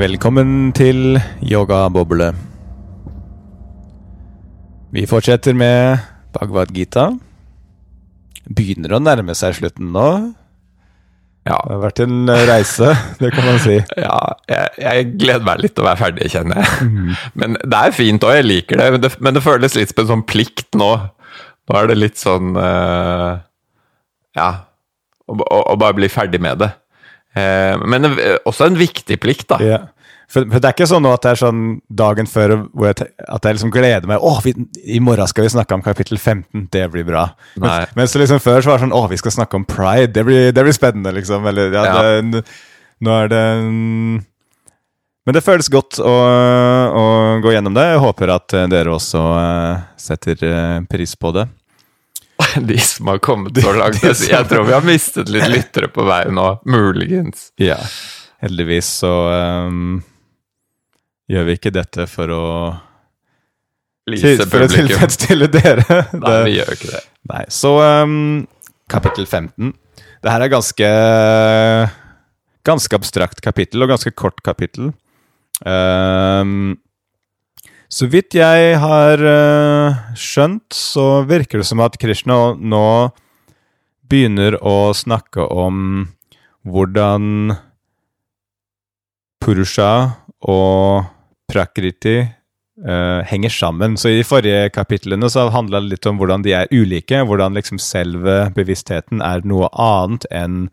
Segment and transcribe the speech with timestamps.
[0.00, 2.30] Velkommen til yogaboble.
[4.96, 6.00] Vi fortsetter med
[6.32, 7.10] Bhagavad Gita.
[8.48, 10.06] Begynner å nærme seg slutten nå.
[11.44, 11.58] Ja.
[11.66, 13.76] Det har vært en reise, det kan man si.
[14.00, 14.16] Ja,
[14.48, 16.90] jeg, jeg gleder meg litt til å være ferdig, kjenner jeg.
[17.42, 18.90] Men det er fint òg, jeg liker det.
[18.96, 19.14] Men, det.
[19.20, 20.94] men det føles litt som en sånn plikt nå.
[21.68, 23.36] Nå er det litt sånn uh,
[24.38, 24.52] Ja,
[25.28, 26.72] å bare bli ferdig med det.
[27.38, 28.10] Eh, men
[28.44, 29.58] også en viktig plikt, da.
[29.62, 29.80] Ja.
[30.30, 33.46] For, for det er ikke sånn at det er sånn dagen før hvor jeg, at
[33.46, 34.22] jeg liksom gleder meg.
[34.22, 34.54] Å, vi,
[34.86, 37.24] i morgen skal vi snakke om kapittel 15, det blir bra.
[37.56, 40.26] Men, Mens, liksom før så var det sånn Å, vi skal snakke om pride, det
[40.28, 41.48] blir, det blir spennende, liksom.
[41.50, 42.02] Eller ja, Ja.
[42.30, 42.44] Det,
[43.00, 43.42] nå er det
[45.26, 46.14] Men det føles godt å,
[47.00, 47.04] å
[47.42, 47.88] gå gjennom det.
[47.90, 51.48] Jeg håper at eh, dere også eh, setter eh, pris på det.
[52.70, 54.02] De som har kommet så langt.
[54.02, 57.50] Jeg tror vi har mistet litt lyttere på veien nå, muligens.
[57.60, 57.78] Ja.
[58.40, 59.12] Heldigvis så
[59.68, 59.98] um,
[61.30, 62.44] gjør vi ikke dette for å
[64.10, 65.84] Lise For å tilfredsstille dere.
[66.16, 67.02] Nei, vi gjør ikke det.
[67.30, 68.46] Nei, så um,
[68.90, 69.74] kapittel 15.
[70.20, 70.88] Det her er ganske
[72.66, 74.90] Ganske abstrakt kapittel, og ganske kort kapittel.
[75.64, 76.74] Um,
[77.90, 82.86] så vidt jeg har uh, skjønt, så virker det som at Krishna nå
[84.10, 86.06] begynner å snakke om
[86.66, 87.54] hvordan
[89.40, 89.92] Purusha
[90.50, 91.06] og
[91.50, 93.96] Prakriti eh, henger sammen.
[93.96, 97.22] Så I de forrige kapitlene så handla det litt om hvordan de er ulike.
[97.26, 100.66] Hvordan liksom selve bevisstheten er noe annet enn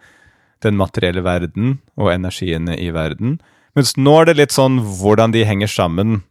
[0.65, 3.37] den materielle verden og energiene i verden.
[3.77, 6.21] Mens nå er det litt sånn hvordan de henger sammen,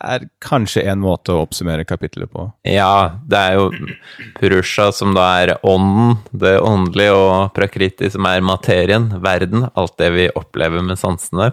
[0.00, 2.46] er kanskje en måte å oppsummere kapittelet på.
[2.66, 3.66] Ja, det er jo
[4.38, 10.10] Purusha som da er ånden, det åndelige, og Prakriti som er materien, verden, alt det
[10.16, 11.52] vi opplever med sansene.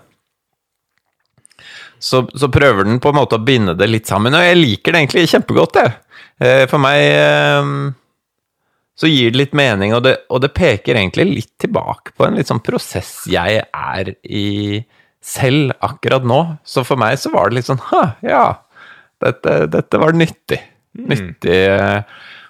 [1.99, 4.93] Så, så prøver den på en måte å binde det litt sammen, og jeg liker
[4.93, 5.95] det egentlig kjempegodt, jeg.
[6.37, 7.71] Eh, For meg eh,
[8.97, 12.37] så gir det litt mening, og det, og det peker egentlig litt tilbake på en
[12.37, 14.47] litt sånn prosess jeg er i
[15.27, 16.39] selv akkurat nå.
[16.67, 18.45] Så for meg så var det litt sånn Hæ, ja,
[19.23, 20.59] dette, dette var nyttig.
[20.97, 22.01] Nyttig eh,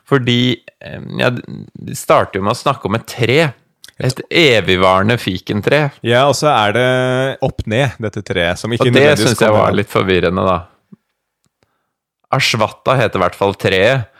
[0.07, 0.39] fordi
[0.79, 3.39] eh, ja, De starter jo med å snakke om et tre.
[3.97, 5.87] Et evigvarende fikentre.
[6.05, 6.89] Ja, og så er det
[7.45, 8.59] opp-ned, dette treet.
[8.61, 10.59] Som ikke Og det nødvendigvis syns jeg var litt forvirrende, da.
[12.37, 14.11] Ashwata heter i hvert fall treet,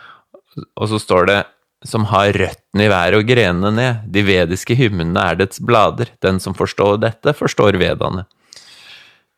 [0.79, 1.37] og så står det
[1.85, 4.07] som har røttene i været og grenene ned.
[4.09, 6.09] De vediske hymnene er dets blader.
[6.25, 8.25] Den som forstår dette, forstår vedaene.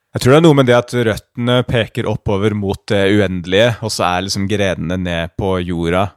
[0.10, 3.92] Jeg tror det er noe med det at røttene peker oppover mot det uendelige, og
[3.94, 6.08] så er liksom grenene ned på jorda.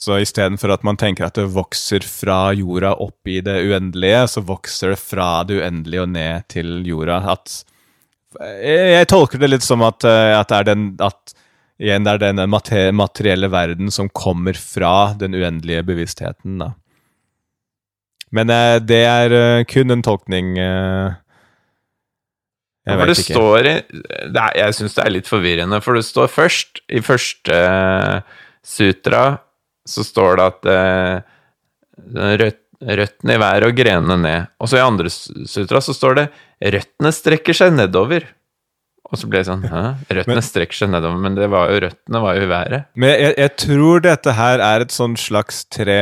[0.00, 4.42] Så istedenfor at man tenker at det vokser fra jorda opp i det uendelige, så
[4.42, 7.20] vokser det fra det uendelige og ned til jorda.
[7.36, 7.60] At
[8.40, 11.34] Jeg, tolker det litt som at, eh, at det er den at
[11.80, 12.42] igjen det er den
[12.96, 16.72] materielle verden som kommer fra den uendelige bevisstheten, da.
[18.30, 21.18] Men eh, det er eh, kun en tolkning eh,
[22.90, 23.34] Jeg For det ikke.
[23.34, 23.68] står
[24.34, 28.20] det er, Jeg syns det er litt forvirrende, for det står først, i første eh,
[28.66, 29.22] sutra,
[29.88, 31.22] så står det at eh,
[32.42, 32.58] rødt,
[33.00, 34.46] røttene i været og grenene ned.
[34.60, 36.26] Og så i andre sutra så står det
[36.76, 38.24] røttene strekker seg nedover.
[39.10, 39.80] Og så ble jeg sånn Hæ?
[40.12, 42.84] Røttene Men- strekker seg nedover, men det var jo røttene var jo i været.
[42.94, 45.98] Men jeg, jeg tror dette her er et sånn slags tre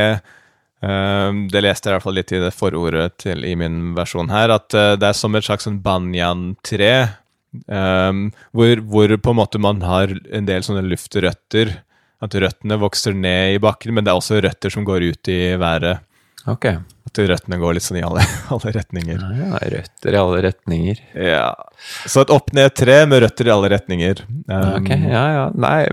[0.81, 4.53] Det leste jeg i hvert fall litt i det forordet til, i min versjon her,
[4.55, 6.93] at eh, det er som et slags sånn banyan-tre.
[7.66, 11.81] ehm, hvor, hvor på en måte man har en del sånne luftrøtter.
[12.19, 15.55] At røttene vokser ned i bakken, men det er også røtter som går ut i
[15.59, 16.03] været.
[16.50, 16.67] Ok.
[17.09, 18.23] At røttene går litt sånn i alle,
[18.55, 19.21] alle retninger.
[19.23, 21.00] Ja, ja, røtter i alle retninger.
[21.17, 21.47] Ja.
[22.05, 24.23] Så et opp-ned-tre med røtter i alle retninger.
[24.50, 25.47] Um, Ok, ja, ja.
[25.56, 25.87] Nei,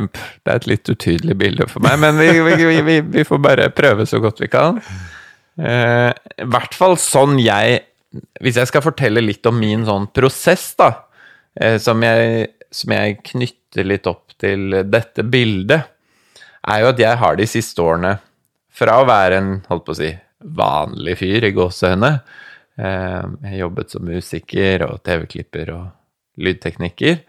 [0.43, 3.69] det er et litt utydelig bilde for meg, men vi, vi, vi, vi, får bare
[3.75, 4.81] prøve så godt vi kan.
[5.55, 7.77] Uh, I hvert fall sånn jeg
[8.43, 10.89] Hvis jeg skal fortelle litt om min sånn prosess, da,
[11.61, 15.91] uh, som, jeg, som jeg knytter litt opp til dette bildet,
[16.65, 18.17] er jo at jeg har de siste årene
[18.75, 20.11] fra å være en, holdt på å si,
[20.45, 25.85] vanlig fyr i gåsehøyne eh, Jeg jobbet som musiker og TV-klipper og
[26.41, 27.21] lydtekniker.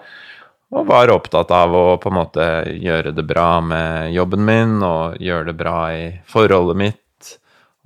[0.74, 5.20] Og var opptatt av å på en måte gjøre det bra med jobben min, og
[5.22, 7.28] gjøre det bra i forholdet mitt,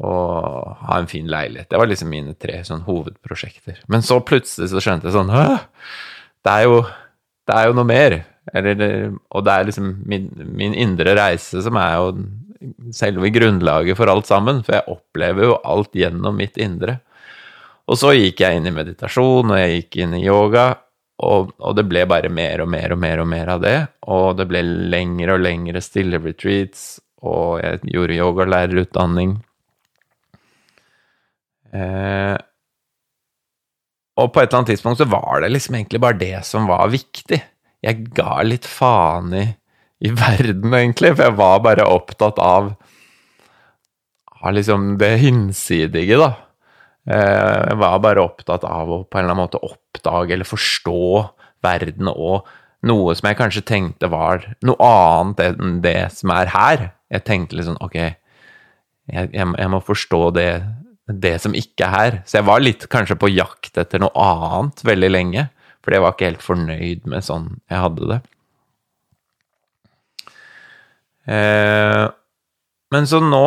[0.00, 1.68] og ha en fin leilighet.
[1.68, 3.82] Det var liksom mine tre sånn hovedprosjekter.
[3.92, 5.28] Men så plutselig så skjønte jeg sånn?
[6.40, 6.80] Det er jo,
[7.44, 8.16] det er jo noe mer.
[8.56, 12.14] Eller, og det er liksom min, min indre reise som er jo
[12.94, 14.62] selve grunnlaget for alt sammen.
[14.66, 16.98] For jeg opplever jo alt gjennom mitt indre.
[17.90, 20.68] Og så gikk jeg inn i meditasjon, og jeg gikk inn i yoga,
[21.20, 23.76] og, og, det ble bare mer og mer og mer og mer av det.
[24.14, 29.34] Og det ble lengre og lengre stille retreats, og jeg gjorde yogalærerutdanning.
[31.76, 32.36] Eh,
[34.20, 36.88] og på et eller annet tidspunkt så var det liksom egentlig bare det som var
[36.92, 37.40] viktig.
[37.84, 39.44] Jeg ga litt faen i,
[40.00, 42.70] i verden, egentlig, for jeg var bare opptatt av,
[44.40, 46.30] av liksom det hinsidige, da.
[47.10, 51.04] Eh, jeg var bare opptatt av å på en eller annen måte oppdage eller forstå
[51.64, 52.48] verden og
[52.86, 56.84] noe som jeg kanskje tenkte var noe annet enn det som er her.
[57.12, 57.96] Jeg tenkte liksom ok,
[59.10, 60.50] jeg, jeg, må forstå det,
[61.08, 62.18] det, som ikke er her.
[62.24, 65.48] Så jeg var litt kanskje på jakt etter noe annet veldig lenge.
[65.80, 68.20] Fordi jeg var ikke helt fornøyd med sånn jeg hadde det.
[71.28, 72.06] Eh,
[72.90, 73.44] men så nå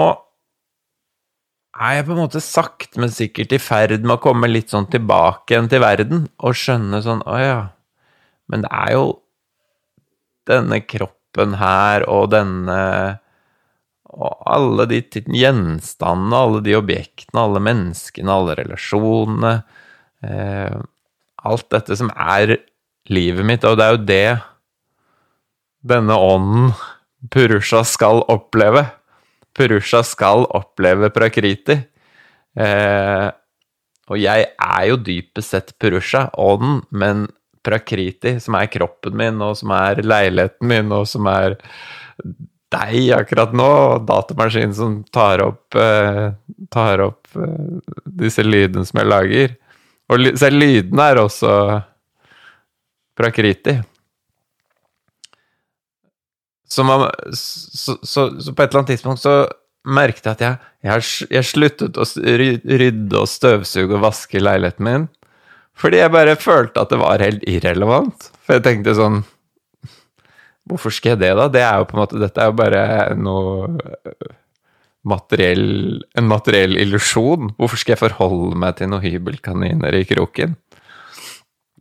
[1.73, 4.87] er jeg på en måte sakte, men sikkert i ferd med å komme litt sånn
[4.93, 7.59] tilbake igjen til verden og skjønne sånn Å ja,
[8.51, 9.05] men det er jo
[10.49, 12.79] denne kroppen her og denne
[14.13, 19.53] Og alle de gjenstandene, alle de objektene, alle menneskene, alle relasjonene
[20.21, 20.77] eh,
[21.43, 22.59] Alt dette som er
[23.11, 24.27] livet mitt, og det er jo det
[25.83, 26.69] denne ånden,
[27.31, 28.85] Purusha, skal oppleve.
[29.55, 31.77] Purusha skal oppleve prakriti.
[32.59, 33.29] Eh,
[34.11, 37.27] og jeg er jo dypest sett Purusha, ånden, men
[37.63, 41.55] prakriti, som er kroppen min, og som er leiligheten min, og som er
[42.73, 43.69] deg akkurat nå,
[44.07, 46.33] datamaskinen som tar opp, eh,
[46.73, 47.79] tar opp eh,
[48.23, 49.55] disse lydene som jeg lager.
[50.11, 51.53] Og selv lydene er også
[53.17, 53.77] prakriti.
[56.73, 57.05] Så, man,
[57.37, 59.35] så, så, så, på et eller annet tidspunkt så
[59.83, 65.09] merket jeg at jeg, jeg, jeg sluttet å rydde og støvsuge og vaske leiligheten min.
[65.77, 68.29] Fordi jeg bare følte at det var helt irrelevant.
[68.45, 69.23] For jeg tenkte sånn
[70.69, 71.49] Hvorfor skal jeg det, da?
[71.51, 72.83] Det er jo på en måte, dette er jo bare
[73.19, 73.65] noe
[75.03, 77.49] materiell, en materiell illusjon.
[77.57, 80.55] Hvorfor skal jeg forholde meg til noen hybelkaniner i kroken?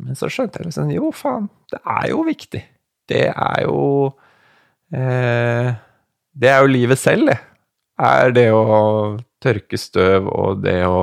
[0.03, 2.65] Men så skjønte jeg liksom Jo, faen, det er jo viktig.
[3.13, 3.79] Det er jo
[4.93, 7.39] Det er jo livet selv, det.
[8.03, 8.65] Er det å
[9.43, 11.03] tørke støv og det å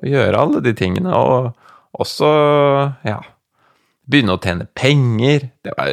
[0.00, 1.50] Å gjøre alle de tingene, og
[2.00, 2.28] også,
[3.04, 3.18] ja
[4.10, 5.44] Begynne å tjene penger.
[5.62, 5.90] Det var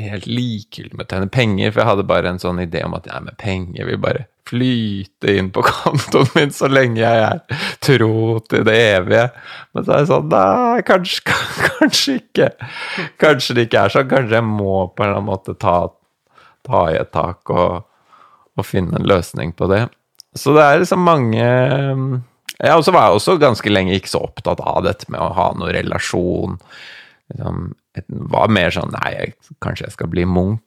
[0.00, 3.08] helt likegyldig med å tjene penger, for jeg hadde bare en sånn idé om at
[3.10, 8.40] ja, med penger vil bare flyte inn på kontoen min så lenge jeg er tro
[8.50, 9.26] til det evige.
[9.74, 11.36] Men så er det sånn Nei, kanskje,
[11.78, 12.50] kanskje ikke.
[13.22, 14.10] Kanskje det ikke er sånn.
[14.10, 15.76] Kanskje jeg må på en eller annen måte ta,
[16.66, 17.82] ta i et tak og,
[18.56, 19.86] og, finne en løsning på det.
[20.38, 24.84] Så det er liksom mange Jeg var jeg også ganske lenge ikke så opptatt av
[24.86, 26.58] dette med å ha noen relasjon.
[27.32, 27.70] Liksom,
[28.30, 30.60] var mer sånn Nei, jeg, kanskje jeg skal bli munk.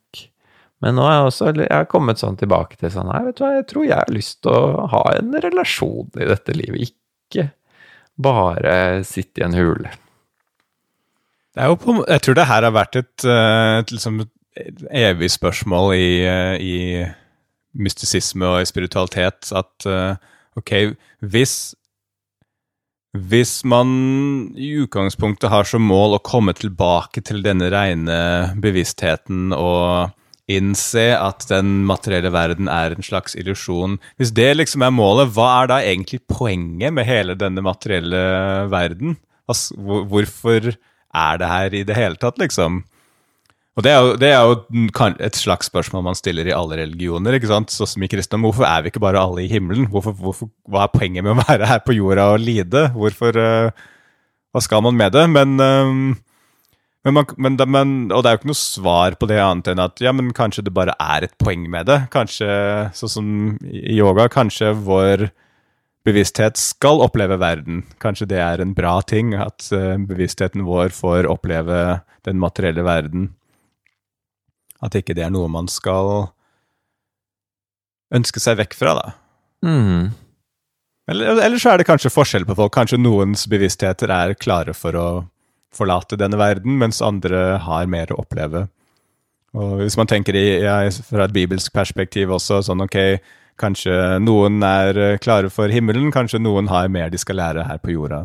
[0.83, 3.45] Men nå har jeg også jeg har kommet sånn tilbake til sånn Nei, vet du
[3.45, 6.91] hva, jeg tror jeg har lyst til å ha en relasjon i dette livet.
[6.91, 7.49] Ikke
[8.19, 9.93] bare sitte i en hule.
[11.55, 14.23] Er på, jeg tror det her har vært et, eh, et, liksom,
[14.57, 17.05] et evig spørsmål i, eh, i,
[17.73, 20.19] mystisisme og i spiritualitet at eh,
[20.59, 20.73] ok,
[21.25, 21.73] hvis
[23.13, 23.89] hvis man
[24.57, 28.15] i utgangspunktet har som mål å komme tilbake til denne rene
[28.57, 30.13] bevisstheten og
[30.51, 33.97] innse at den materielle verden er en slags illusjon.
[34.19, 38.23] Hvis det liksom er målet, hva er da egentlig poenget med hele denne materielle
[38.71, 39.15] verden?
[39.47, 39.75] Altså,
[40.09, 42.83] hvorfor er det her i det hele tatt, liksom?
[43.73, 47.33] Og det er, jo, det er, jo, et slags spørsmål man stiller i alle religioner.
[47.33, 47.71] ikke sant?
[47.73, 48.45] Sånn som i kristendom.
[48.51, 49.87] Hvorfor er vi ikke bare alle i himmelen?
[49.89, 52.83] Hvorfor, hvorfor, hva er poenget med å være her på jorda og lide?
[52.93, 53.89] Hvorfor, uh,
[54.53, 55.25] Hva skal man med det?
[55.33, 56.13] Men uh,
[57.03, 59.81] men, man, men, men, og det er jo ikke noe svar på det annet enn
[59.83, 62.05] at ja, men kanskje det bare er et poeng med det.
[62.13, 62.47] Kanskje,
[62.95, 63.31] sånn som
[63.67, 65.27] i yoga, kanskje vår
[66.07, 67.83] bevissthet skal oppleve verden.
[68.03, 73.29] Kanskje det er en bra ting at uh, bevisstheten vår får oppleve den materielle verden.
[74.83, 76.29] At ikke det er noe man skal
[78.13, 79.13] ønske seg vekk fra, da.
[79.63, 80.11] Mm.
[81.11, 82.71] Eller, eller så er det kanskje forskjell på folk.
[82.75, 85.07] Kanskje noens bevisstheter er klare for å
[85.77, 88.67] forlate denne verden, mens andre har mer å oppleve.
[89.53, 92.97] Og Hvis man tenker i, ja, fra et bibelsk perspektiv også, sånn ok,
[93.61, 97.81] kanskje noen er eh, klare for himmelen, kanskje noen har mer de skal lære her
[97.83, 98.23] på jorda.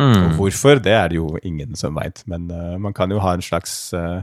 [0.00, 0.16] Mm.
[0.16, 3.34] Og hvorfor, det er det jo ingen som veit, men uh, man kan jo ha
[3.36, 4.22] en slags uh,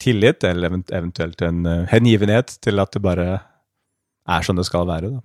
[0.00, 3.26] tillit, eller eventuelt en uh, hengivenhet til at det bare
[4.26, 5.10] er sånn det skal være.
[5.12, 5.20] da.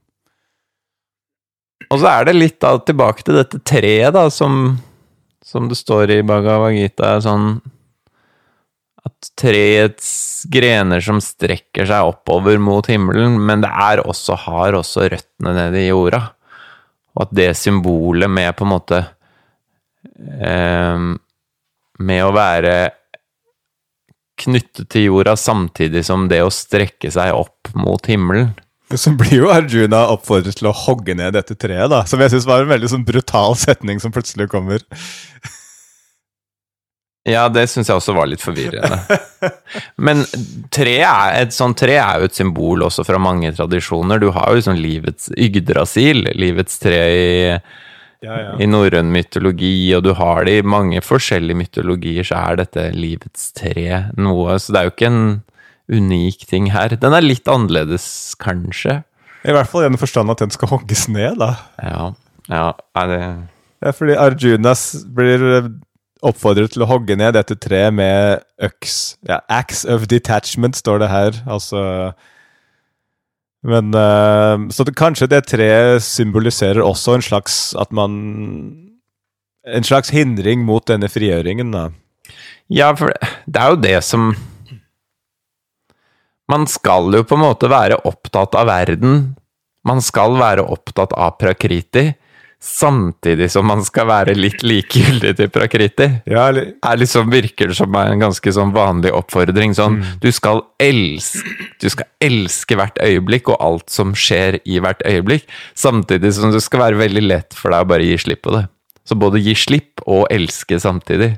[1.89, 4.77] og så er det litt da tilbake til dette treet, da, som,
[5.45, 7.48] som det står i Bhagavad Gita, er sånn
[9.01, 10.12] at treets
[10.51, 15.81] grener som strekker seg oppover mot himmelen, men det er også, har også røttene nede
[15.81, 16.21] i jorda.
[17.15, 18.98] Og at det symbolet med på en måte
[20.48, 21.07] eh,
[22.00, 22.75] Med å være
[24.41, 28.53] knyttet til jorda samtidig som det å strekke seg opp mot himmelen.
[29.00, 32.03] Så blir jo Arjuna oppfordret til å hogge ned dette treet, da.
[32.10, 34.83] Som jeg syns var en veldig sånn brutal setning som plutselig kommer.
[37.29, 38.98] Ja, det syns jeg også var litt forvirrende.
[40.01, 40.24] Men
[40.74, 44.17] tre er, et sånt tre er jo et symbol også fra mange tradisjoner.
[44.21, 47.29] Du har jo sånn livets Yggdrasil, livets tre i,
[48.25, 48.55] Ja, ja.
[48.62, 53.51] i norrøn mytologi, og du har det i mange forskjellige mytologier, så er dette livets
[53.57, 55.24] tre noe Så det er jo ikke en
[55.91, 56.95] unik ting her.
[57.00, 58.05] Den er litt annerledes,
[58.41, 59.01] kanskje.
[59.41, 61.55] I hvert fall i den forstand at den skal hogges ned, da.
[61.81, 62.12] Ja.
[62.51, 62.67] ja
[63.01, 63.24] er det
[63.81, 65.71] Ja, fordi Arjunas blir eh,
[66.21, 69.17] oppfordret til å hogge ned dette treet med øks.
[69.25, 71.41] Ja, Axe of detachment, står det her.
[71.50, 72.13] Altså
[73.65, 78.88] Men uh, Så det, kanskje det treet symboliserer også en slags at man
[79.62, 81.89] En slags hindring mot denne frigjøringen, da.
[82.69, 83.13] Ja, for
[83.45, 84.31] det er jo det som
[86.51, 89.22] Man skal jo på en måte være opptatt av verden.
[89.88, 92.12] Man skal være opptatt av prakriti,
[92.62, 96.08] samtidig som man skal være litt likegyldig til prakriti.
[96.29, 99.74] Ja, eller Er liksom, virker det som en ganske sånn vanlig oppfordring.
[99.77, 105.01] Sånn, du, skal elske, du skal elske hvert øyeblikk og alt som skjer i hvert
[105.08, 108.53] øyeblikk, samtidig som det skal være veldig lett for deg å bare gi slipp på
[108.60, 108.67] det.
[109.08, 111.34] Så både gi slipp og elske samtidig.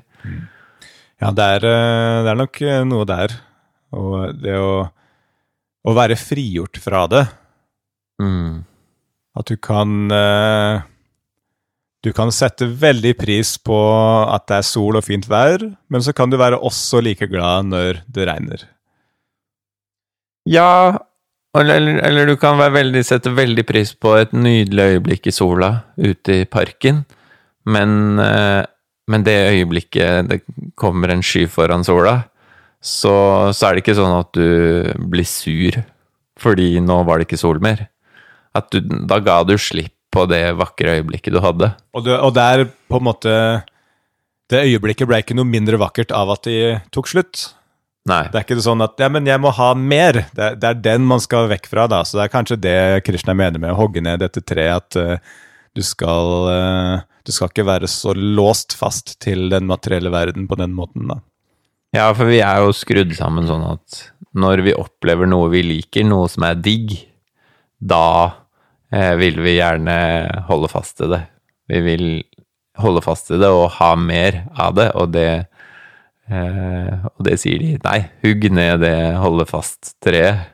[1.23, 3.37] Ja, det er, eh, det er nok eh, noe der.
[3.95, 4.89] Og det å,
[5.83, 7.23] å være frigjort fra det.
[8.21, 8.63] Mm.
[9.33, 10.83] At du kan eh,
[12.03, 13.77] Du kan sette veldig pris på
[14.27, 17.69] at det er sol og fint vær, men så kan du være også like glad
[17.71, 18.65] når det regner.
[20.43, 20.99] Ja,
[21.55, 25.69] eller, eller, du kan være veldig, sette veldig pris på et nydelig øyeblikk i sola
[25.95, 27.05] ute i parken,
[27.71, 28.65] men, eh,
[29.07, 30.41] men det øyeblikket det
[30.75, 32.17] kommer en sky foran sola,
[32.83, 33.15] så,
[33.55, 35.79] så er det ikke sånn at du blir sur
[36.43, 37.85] fordi nå var det ikke sol mer.
[38.57, 41.71] At du, da ga du slipp på det vakre øyeblikket du hadde.
[41.95, 43.33] Og, det, og det er på en måte
[44.51, 46.57] Det øyeblikket ble ikke noe mindre vakkert av at de
[46.93, 47.45] tok slutt.
[48.09, 48.25] Nei.
[48.29, 50.25] Det er ikke sånn at ja, men jeg må ha mer.
[50.35, 52.03] Det, det er den man skal vekk fra, da.
[52.05, 55.35] Så det er kanskje det Krishna mener med å hogge ned dette treet, at uh,
[55.73, 60.59] du skal uh, Du skal ikke være så låst fast til den materielle verden på
[60.59, 61.21] den måten, da.
[61.93, 63.99] Ja, for vi er jo skrudd sammen sånn at
[64.33, 66.95] når vi opplever noe vi liker, noe som er digg,
[67.77, 68.33] da
[68.89, 69.97] eh, vil vi gjerne
[70.47, 71.21] holde fast til det.
[71.69, 72.07] Vi vil
[72.81, 75.27] holde fast til det og ha mer av det, og det
[76.33, 77.75] eh, Og det sier de.
[77.85, 80.49] Nei, hugg ned det holde fast-treet.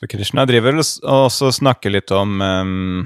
[0.00, 3.04] Så Krishna driver og snakker litt om ehm,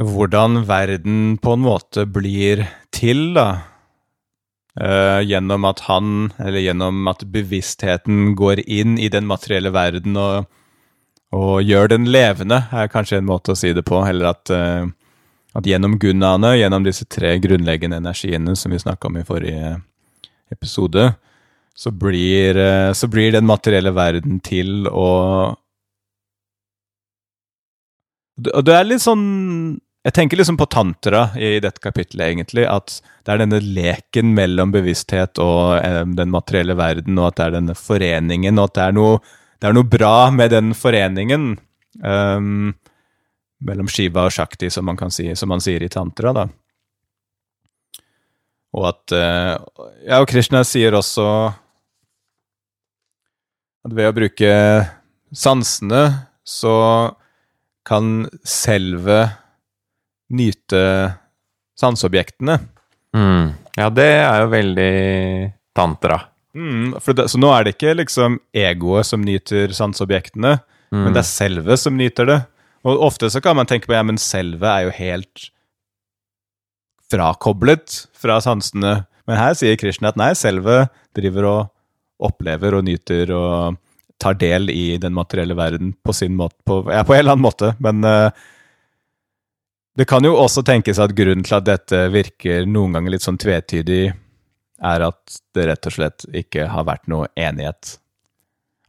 [0.00, 3.48] hvordan verden på en måte blir til, da.
[4.74, 10.48] Eh, gjennom at han, eller gjennom at bevisstheten går inn i den materielle verden og,
[11.30, 14.00] og gjør den levende, er kanskje en måte å si det på.
[14.02, 14.88] Eller at, eh,
[15.54, 19.76] at gjennom gunnaene, gjennom disse tre grunnleggende energiene som vi snakka om i forrige
[20.50, 21.12] episode,
[21.74, 25.10] så blir, eh, så blir den materielle verden til å
[28.34, 32.66] Og det er litt sånn Jeg tenker liksom på tantra i dette kapitlet, egentlig.
[32.68, 37.46] At det er denne leken mellom bevissthet og eh, den materielle verden, og at det
[37.46, 39.22] er denne foreningen, og at det er noe,
[39.62, 41.54] det er noe bra med den foreningen
[42.02, 42.74] Um,
[43.64, 46.48] mellom Shiva og Shakti, som man, si, som man sier i tantra, da.
[48.74, 49.54] Og at uh,
[50.02, 51.26] Ja, og Krishna sier også
[53.84, 54.50] at ved å bruke
[55.34, 56.02] sansene,
[56.44, 56.74] så
[57.84, 59.28] kan selve
[60.32, 60.84] nyte
[61.78, 62.58] sanseobjektene.
[63.14, 63.52] Mm.
[63.76, 64.94] Ja, det er jo veldig
[65.76, 66.20] tantra.
[66.54, 70.58] Mm, det, så nå er det ikke liksom egoet som nyter sanseobjektene,
[70.94, 72.40] men det er selve som nyter det.
[72.86, 75.48] Og ofte så kan man tenke på ja, men selve er jo helt
[77.10, 79.00] frakoblet fra sansene.
[79.26, 80.84] Men her sier Krishna at nei, selve
[81.16, 83.80] driver og opplever og nyter og
[84.22, 87.46] tar del i den materielle verden på sin måte, på, ja, på en eller annen
[87.48, 87.72] måte.
[87.82, 88.44] Men eh,
[89.96, 93.38] det kan jo også tenkes at grunnen til at dette virker noen ganger litt sånn
[93.38, 94.08] tvetydig,
[94.84, 97.94] er at det rett og slett ikke har vært noe enighet.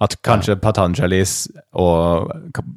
[0.03, 0.59] At kanskje ja.
[0.59, 1.35] Patanjalis
[1.79, 2.31] og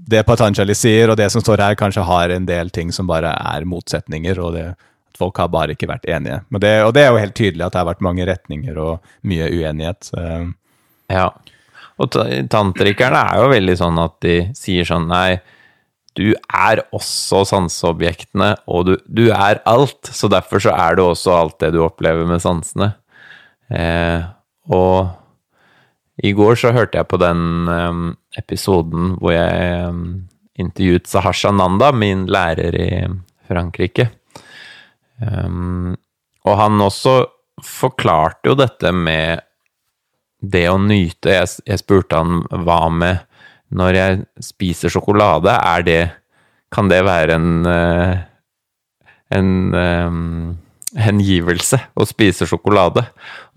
[0.07, 3.33] det Patanjali sier, og det som står her, kanskje har en del ting som bare
[3.33, 6.43] er motsetninger, og det, at folk har bare ikke vært enige.
[6.53, 9.11] Men det, og det er jo helt tydelig at det har vært mange retninger og
[9.27, 10.13] mye uenighet.
[11.11, 11.31] Ja.
[11.99, 15.41] Og ta- tantrikerne er jo veldig sånn at de sier sånn Nei,
[16.19, 20.11] du er også sanseobjektene, og du, du er alt.
[20.11, 22.93] Så derfor så er du også alt det du opplever med sansene.
[23.71, 24.27] Eh,
[24.75, 25.15] og
[26.19, 28.03] i går så hørte jeg på den eh,
[28.41, 30.03] episoden hvor jeg eh,
[30.59, 32.91] intervjuet Sahasha Nanda, min lærer i
[33.49, 34.09] Frankrike.
[35.23, 35.95] Em,
[36.47, 37.21] og han også
[37.65, 39.45] forklarte jo dette med
[40.43, 41.31] det å nyte.
[41.31, 43.23] Jeg, jeg spurte han hva med
[43.75, 46.01] når jeg spiser sjokolade, er det
[46.69, 48.19] Kan det være en eh,
[49.35, 50.57] en um,
[50.99, 53.05] hengivelse å spise sjokolade?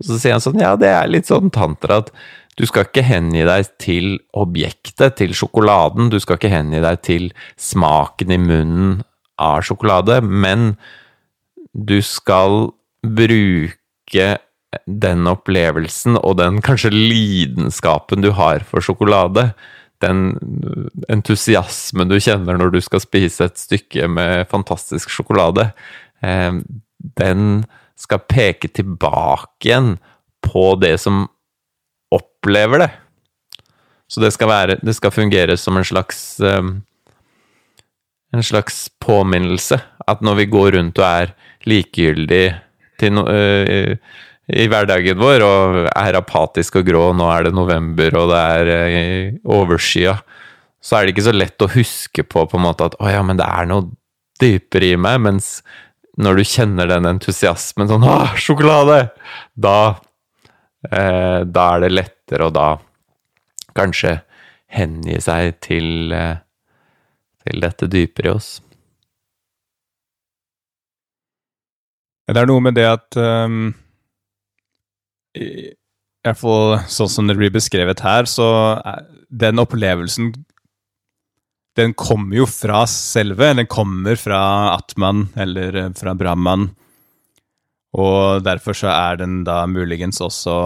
[0.00, 2.12] Og så sier han sånn, ja, det er litt sånn tantra at
[2.60, 7.30] du skal ikke hengi deg til objektet, til sjokoladen, du skal ikke hengi deg til
[7.60, 8.98] smaken i munnen
[9.40, 10.74] av sjokolade, men
[11.72, 14.28] du skal bruke
[14.84, 19.50] den opplevelsen og den kanskje lidenskapen du har for sjokolade,
[20.02, 20.22] den
[21.12, 25.70] entusiasmen du kjenner når du skal spise et stykke med fantastisk sjokolade,
[26.22, 26.58] eh,
[27.18, 27.62] den
[27.98, 29.94] skal peke tilbake igjen
[30.42, 31.26] på det som
[32.12, 32.90] opplever det.
[34.10, 36.72] Så det skal, være, det skal fungere som en slags eh,
[38.32, 39.80] en slags påminnelse.
[40.06, 41.32] At når vi går rundt og er
[41.68, 42.44] likegyldig
[43.00, 43.96] til no, øh,
[44.50, 48.70] i hverdagen vår og er apatisk og grå, nå er det november og det er
[48.74, 50.16] øh, overskya,
[50.82, 53.22] så er det ikke så lett å huske på på en måte at å ja,
[53.26, 53.86] men det er noe
[54.42, 55.52] dypere i meg, mens
[56.18, 59.04] når du kjenner den entusiasmen sånn å, sjokolade!
[59.54, 59.94] Da,
[60.90, 62.68] eh, da er det lettere å da
[63.78, 64.18] kanskje
[64.72, 66.42] hengi seg til eh,
[67.42, 68.50] til dette dypere i oss.
[72.32, 73.72] Det er noe med det at um,
[75.38, 75.72] i,
[76.22, 80.32] hvert fall sånn som det blir beskrevet her, så er den opplevelsen
[81.78, 83.54] Den kommer jo fra selve.
[83.56, 84.40] Den kommer fra
[84.74, 86.68] Atman eller eh, fra Brahman.
[87.96, 90.56] Og derfor så er den da muligens også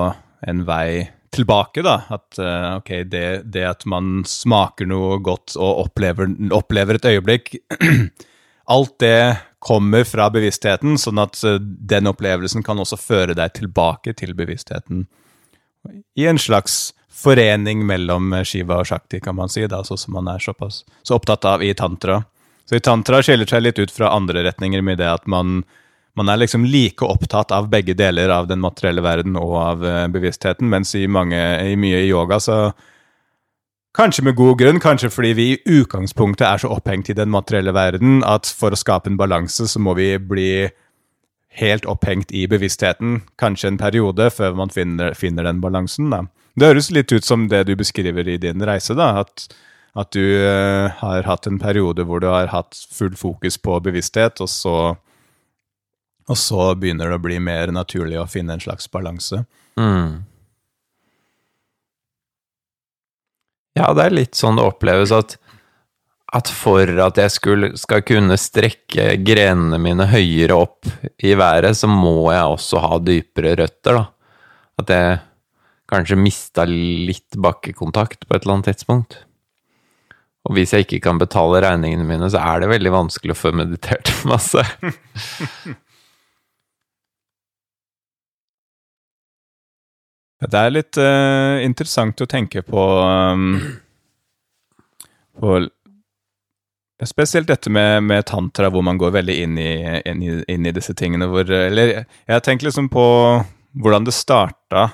[0.47, 2.01] en vei tilbake, da.
[2.11, 7.55] At eh, ok, det, det at man smaker noe godt og opplever, opplever et øyeblikk
[8.75, 9.19] Alt det
[9.67, 15.07] kommer fra bevisstheten, sånn at eh, den opplevelsen kan også føre deg tilbake til bevisstheten.
[16.19, 20.19] I en slags forening mellom eh, Shiva og Shakti, kan man si, da, sånn som
[20.19, 22.23] man er såpass så opptatt av i tantra.
[22.67, 25.61] Så i tantra skiller seg litt ut fra andre retninger med det at man,
[26.19, 30.05] man er liksom like opptatt av begge deler av den materielle verden og av eh,
[30.15, 32.61] bevisstheten, mens i, mange, i mye i yoga så
[33.97, 37.73] Kanskje med god grunn, kanskje fordi vi i utgangspunktet er så opphengt i den materielle
[37.73, 40.51] verden at for å skape en balanse, så må vi bli
[41.57, 46.11] helt opphengt i bevisstheten, kanskje en periode, før man finner, finner den balansen.
[46.13, 46.27] Da.
[46.61, 49.49] Det høres litt ut som det du beskriver i din reise, da, at,
[49.97, 54.45] at du uh, har hatt en periode hvor du har hatt full fokus på bevissthet,
[54.45, 54.77] og så,
[56.29, 59.47] og så begynner det å bli mer naturlig å finne en slags balanse.
[59.81, 60.27] Mm.
[63.77, 65.37] Ja, det er litt sånn det oppleves at,
[66.35, 70.89] at for at jeg skulle, skal kunne strekke grenene mine høyere opp
[71.21, 74.05] i været, så må jeg også ha dypere røtter, da.
[74.81, 75.19] At jeg
[75.91, 79.21] kanskje mista litt bakkekontakt på et eller annet tidspunkt.
[80.47, 83.53] Og hvis jeg ikke kan betale regningene mine, så er det veldig vanskelig å få
[83.57, 84.63] meditert masse.
[90.45, 93.57] Det er litt uh, interessant å tenke på, um,
[95.41, 95.57] på
[97.05, 99.73] Spesielt dette med, med tantra, hvor man går veldig inn i,
[100.09, 101.27] inn i, inn i disse tingene.
[101.29, 103.05] Hvor, eller jeg har tenkt liksom på
[103.77, 104.87] hvordan det starta.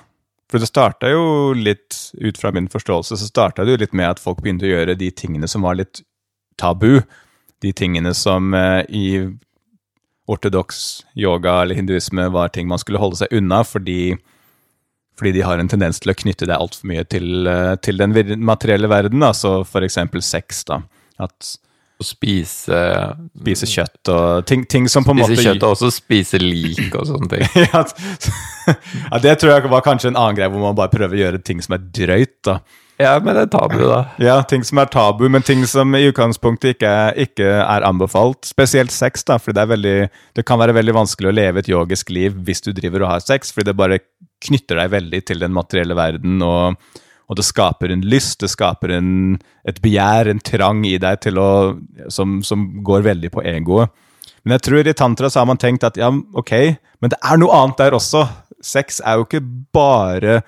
[0.51, 4.17] For det starta jo litt, ut fra min forståelse, så starta det jo litt med
[4.17, 6.03] at folk begynte å gjøre de tingene som var litt
[6.61, 7.05] tabu.
[7.63, 9.07] De tingene som eh, i
[10.27, 14.17] ortodoks yoga eller hinduisme var ting man skulle holde seg unna fordi
[15.19, 18.15] fordi de har en tendens til å knytte det altfor mye til, eh, til den
[18.43, 20.83] materielle verden, altså for eksempel sex, da.
[21.21, 21.57] At
[22.03, 22.79] Å spise
[23.39, 26.97] spise kjøtt og ting, ting som på en måte Spise kjøtt og også spise lik
[26.99, 27.45] og sånne ting.
[27.69, 27.83] ja,
[28.67, 31.43] ja, det tror jeg var kanskje en annen greie, hvor man bare prøver å gjøre
[31.47, 32.59] ting som er drøyt, da.
[33.01, 34.01] Ja, men det er tabu, da.
[34.29, 36.93] Ja, ting som er tabu, men ting som i utgangspunktet ikke,
[37.25, 38.45] ikke er anbefalt.
[38.49, 39.97] Spesielt sex, da, fordi det, er veldig,
[40.39, 43.25] det kan være veldig vanskelig å leve et yogisk liv hvis du driver og har
[43.25, 44.03] sex, fordi det bare
[44.43, 46.79] knytter deg veldig til den materielle verden, og,
[47.31, 49.11] og det skaper en lyst, det skaper en,
[49.69, 51.51] et begjær, en trang i deg til å,
[52.13, 53.93] som, som går veldig på egoet.
[54.43, 56.53] Men jeg tror i tantra så har man tenkt at ja, ok,
[57.03, 58.25] men det er noe annet der også.
[58.63, 59.43] Sex er jo ikke
[59.75, 60.41] bare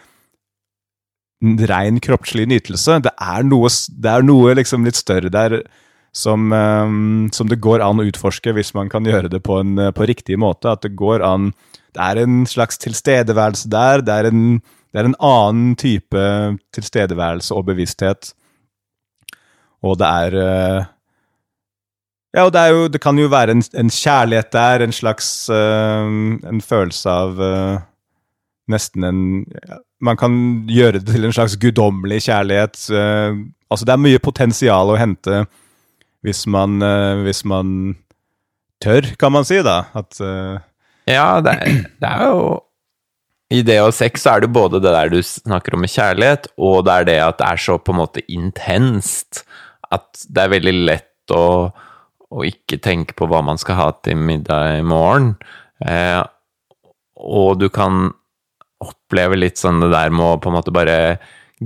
[1.44, 3.00] en ren kroppslig nytelse.
[3.04, 5.61] Det er noe, det er noe liksom litt større der
[6.14, 9.78] som, um, som, det går an å utforske hvis man kan gjøre det på en
[9.94, 10.70] på riktig måte.
[10.70, 11.52] At det går an
[11.94, 14.02] Det er en slags tilstedeværelse der.
[14.02, 14.59] Det er en,
[14.92, 16.24] det er en annen type
[16.74, 18.33] tilstedeværelse og bevissthet.
[19.85, 20.90] Og det er uh,
[22.35, 26.07] Ja, og det, jo, det, kan jo være en, en, kjærlighet der, en slags uh,
[26.50, 27.83] En følelse av uh,
[28.66, 29.20] nesten en
[30.02, 30.35] Man kan
[30.68, 32.76] gjøre det til en slags guddommelig kjærlighet.
[33.70, 35.44] altså, det er mye potensial å hente
[36.24, 36.80] hvis man,
[37.24, 37.94] hvis man
[38.85, 39.85] tør, kan man si, da.
[39.94, 40.20] At.
[41.11, 42.45] Ja, det er, det er, jo
[43.53, 46.49] I det og sex så er det både det der du snakker om med kjærlighet,
[46.57, 49.45] og det er det at det er så på en måte intenst
[49.95, 51.47] at det er veldig lett å,
[52.35, 55.35] å ikke tenke på hva man skal ha til middag i morgen.
[55.85, 56.23] Eh,
[57.14, 58.09] og du kan
[58.85, 60.97] oppleve litt sånn det der med å på en måte bare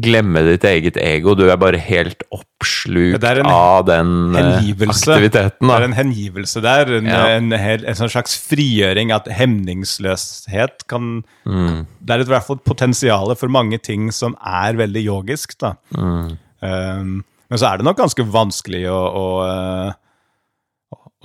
[0.02, 1.34] glemme ditt eget ego.
[1.38, 5.62] Du er bare helt oppslukt ja, av den eh, aktiviteten.
[5.62, 5.68] Da.
[5.68, 6.92] Det er en hengivelse der.
[6.98, 7.22] En, ja.
[7.36, 9.12] en, en, en sånn slags frigjøring.
[9.14, 11.86] At hemningsløshet kan mm.
[11.98, 15.58] Det er i hvert fall potensial for mange ting som er veldig yogisk.
[15.60, 15.74] da.
[15.96, 16.36] Mm.
[16.58, 17.16] Um,
[17.48, 19.96] men så er det nok ganske vanskelig å, å uh,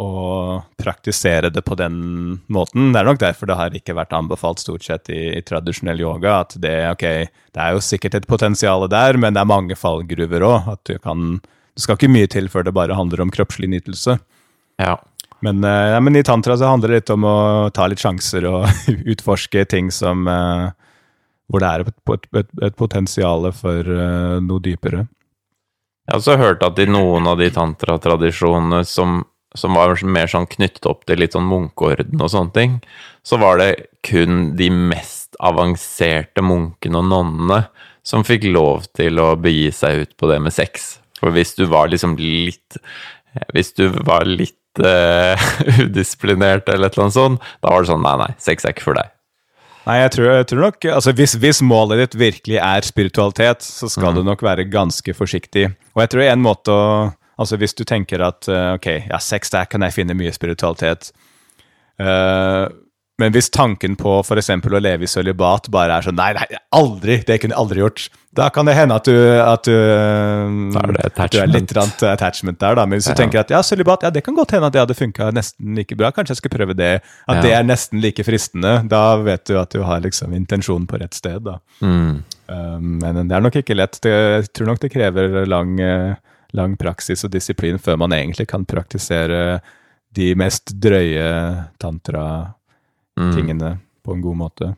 [0.02, 1.98] å praktisere det på den
[2.50, 2.90] måten.
[2.94, 6.40] Det er nok derfor det har ikke vært anbefalt stort sett i, i tradisjonell yoga.
[6.42, 10.46] At det, okay, det er jo sikkert et potensial der, men det er mange fallgruver
[10.50, 10.72] òg.
[10.74, 11.42] At du kan
[11.74, 14.18] Det skal ikke mye til før det bare handler om kroppslig nytelse.
[14.82, 14.98] Ja.
[15.42, 18.68] Men, ja, men, i tantra så handler det litt om å ta litt sjanser og
[19.14, 20.72] utforske ting som uh,
[21.52, 21.98] Hvor det er et,
[22.40, 25.04] et, et potensial for uh, noe dypere.
[26.04, 29.22] Jeg har også hørt at i noen av de tantratradisjonene som
[29.58, 32.78] som var mer sånn knyttet opp til litt sånn munkeorden og sånne ting,
[33.26, 33.70] så var det
[34.06, 37.60] kun de mest avanserte munkene og nonnene
[38.04, 40.98] som fikk lov til å begi seg ut på det med sex.
[41.22, 42.80] For hvis du var liksom litt
[43.56, 45.34] Hvis du var litt uh,
[45.82, 48.86] udisiplinert eller et eller annet sånt, da var det sånn nei, nei, sex er ikke
[48.92, 49.10] for deg.
[49.88, 53.90] Nei, jeg tror, jeg tror nok altså hvis, hvis, målet ditt virkelig er spiritualitet, så
[53.90, 54.20] skal mm.
[54.20, 55.66] du nok være ganske forsiktig.
[55.96, 56.86] Og jeg tror en måte å
[57.40, 61.12] Altså Hvis du tenker at uh, ok, ja, sex, der kan jeg finne mye spiritualitet.
[62.02, 62.70] Uh,
[63.22, 64.50] men hvis tanken på f.eks.
[64.50, 67.20] å leve i sølibat bare er sånn Nei, nei, aldri!
[67.22, 68.08] Det kunne jeg aldri gjort.
[68.34, 72.80] Da kan det hende at du, at du, er, at du er litt attachment der.
[72.80, 73.14] da, Men hvis ja.
[73.14, 75.78] du tenker at ja, sølibat, ja, det kan godt hende at det hadde funka nesten
[75.78, 76.10] like bra.
[76.16, 76.92] Kanskje jeg skal prøve det.
[77.30, 77.46] At ja.
[77.46, 78.80] det er nesten like fristende.
[78.90, 81.46] Da vet du at du har liksom intensjonen på rett sted.
[81.46, 81.60] da.
[81.86, 82.24] Mm.
[82.50, 84.02] Um, men det er nok ikke lett.
[84.02, 86.18] Det, jeg tror nok det krever lang uh,
[86.58, 89.60] lang praksis og disiplin før man egentlig kan praktisere
[90.14, 91.28] de mest drøye
[91.82, 93.80] tantra-tingene mm.
[94.06, 94.74] på en god måte.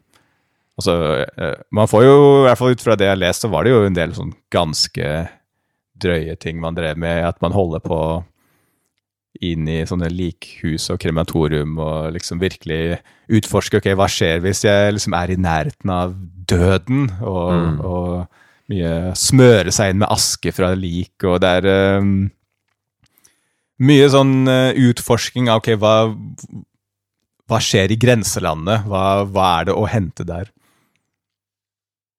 [0.75, 0.95] Altså,
[1.37, 3.65] eh, man får jo, i hvert fall ut fra det jeg har lest, så var
[3.65, 5.11] det jo en del sånn ganske
[5.99, 7.23] drøye ting man drev med.
[7.27, 7.99] At man holder på
[9.43, 13.01] inn i sånne likhus og krematorium og liksom virkelig
[13.35, 16.15] utforske ok, hva skjer hvis jeg liksom er i nærheten av
[16.47, 17.79] døden, og, mm.
[17.83, 22.13] og mye smøre seg inn med aske fra lik, og det er um,
[23.85, 25.95] mye sånn uh, utforsking av ok, hva,
[27.49, 28.87] hva skjer i grenselandet?
[28.89, 30.49] Hva, hva, er det å hente der?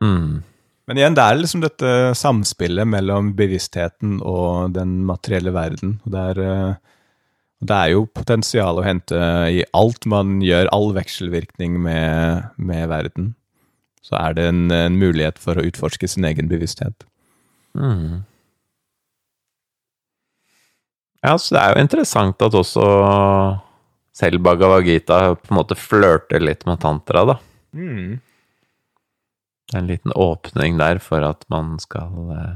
[0.05, 0.45] Mm.
[0.87, 5.97] Men igjen, det er liksom dette samspillet mellom bevisstheten og den materielle verden.
[6.07, 7.01] Og det er, uh,
[7.67, 9.19] det er jo potensial å hente
[9.51, 13.35] i alt man gjør, all vekselvirkning med, med verden
[14.07, 17.07] så er det en, en, mulighet for å utforske sin egen bevissthet.
[17.75, 18.23] Mm.
[21.27, 22.85] Ja, så det er jo interessant at også
[24.17, 27.37] selv Bhagavad Gita på en måte flørter litt med tantra, da.
[27.77, 28.21] Mm.
[29.67, 32.55] Det er en liten åpning der for at man skal eh...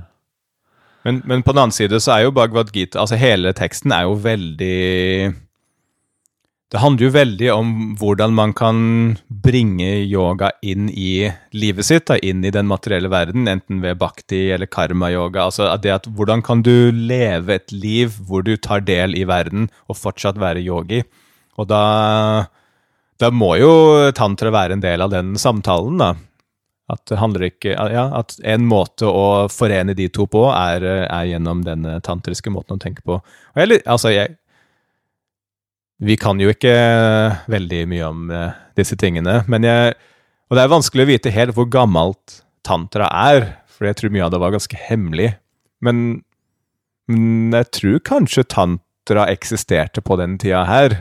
[1.02, 4.06] men, men, på den annen side så er jo Bhagavad Gita Altså hele teksten er
[4.06, 4.76] jo veldig
[6.70, 8.76] det handler jo veldig om hvordan man kan
[9.42, 14.44] bringe yoga inn i livet sitt, da, inn i den materielle verden, enten ved bhakti
[14.54, 15.48] eller karma-yoga.
[15.48, 19.66] Altså det at Hvordan kan du leve et liv hvor du tar del i verden
[19.90, 21.02] og fortsatt være yogi?
[21.58, 21.82] Og da,
[23.18, 23.72] da må jo
[24.14, 26.14] tantra være en del av den samtalen, da.
[26.90, 27.10] At,
[27.46, 32.50] ikke, ja, at en måte å forene de to på, er, er gjennom den tantriske
[32.50, 33.20] måten å tenke på.
[33.54, 34.39] Jeg, altså, jeg,
[36.00, 36.72] vi kan jo ikke
[37.52, 39.98] veldig mye om uh, disse tingene, men jeg
[40.50, 43.44] Og det er vanskelig å vite helt hvor gammelt tantra er.
[43.70, 45.28] For jeg tror mye av det var ganske hemmelig.
[45.78, 46.24] Men,
[47.06, 50.96] men jeg tror kanskje tantra eksisterte på den tida her.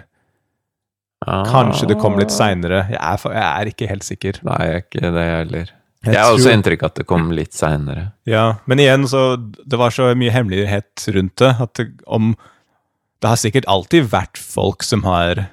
[1.26, 2.86] Kanskje det kom litt seinere.
[2.94, 4.40] Jeg, jeg er ikke helt sikker.
[4.46, 5.74] Nei, jeg er ikke det heller.
[6.00, 8.06] Jeg Jeg har også inntrykk at det kom litt seinere.
[8.30, 12.36] Ja, men igjen, så det var så mye hemmelighet rundt det at det, om
[13.20, 15.46] Det har sikkert alltid vært folk som har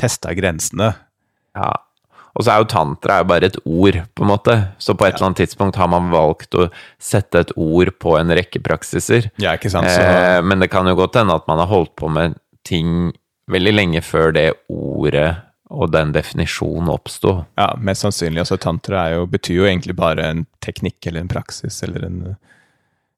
[0.00, 0.92] testa grensene.
[1.54, 1.70] Ja.
[2.32, 4.54] Og så er jo tantra er jo bare et ord, på en måte.
[4.80, 6.68] Så på et eller annet tidspunkt har man valgt å
[7.02, 9.28] sette et ord på en rekke praksiser.
[9.42, 9.90] Ja, ikke sant?
[9.92, 13.12] Så, Eh, men det kan jo godt hende at man har holdt på med ting
[13.52, 17.44] veldig lenge før det ordet og den definisjonen oppsto.
[17.56, 18.40] ja, Mest sannsynlig.
[18.44, 22.18] Altså, tantra jo, betyr jo egentlig bare en teknikk eller en praksis eller en